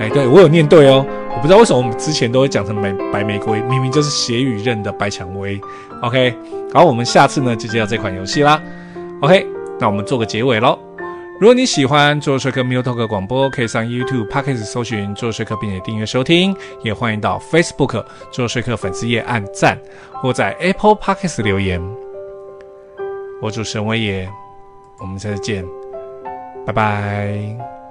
[0.03, 1.07] 哎，对，我有念对哦。
[1.31, 5.61] 我不知道为什么我们之前都会讲成白白玫瑰，明明就是血与刃的白蔷薇。
[6.03, 6.37] OK，
[6.75, 8.61] 好，我们下次呢就介绍这款游戏啦。
[9.21, 9.47] OK，
[9.79, 10.77] 那我们做个结尾喽。
[11.41, 16.55] 如果你喜欢做说客 MeepleTalk 广播，可以上 YouTube、Podcast 搜寻做说客，并且订阅收听。
[16.83, 19.79] 也欢迎到 Facebook 做说客粉丝页按赞，
[20.15, 21.81] 或在 Apple Podcast 留言。
[23.41, 24.29] 我主持人威爷，
[25.01, 25.65] 我们下次见，
[26.67, 27.82] 拜拜。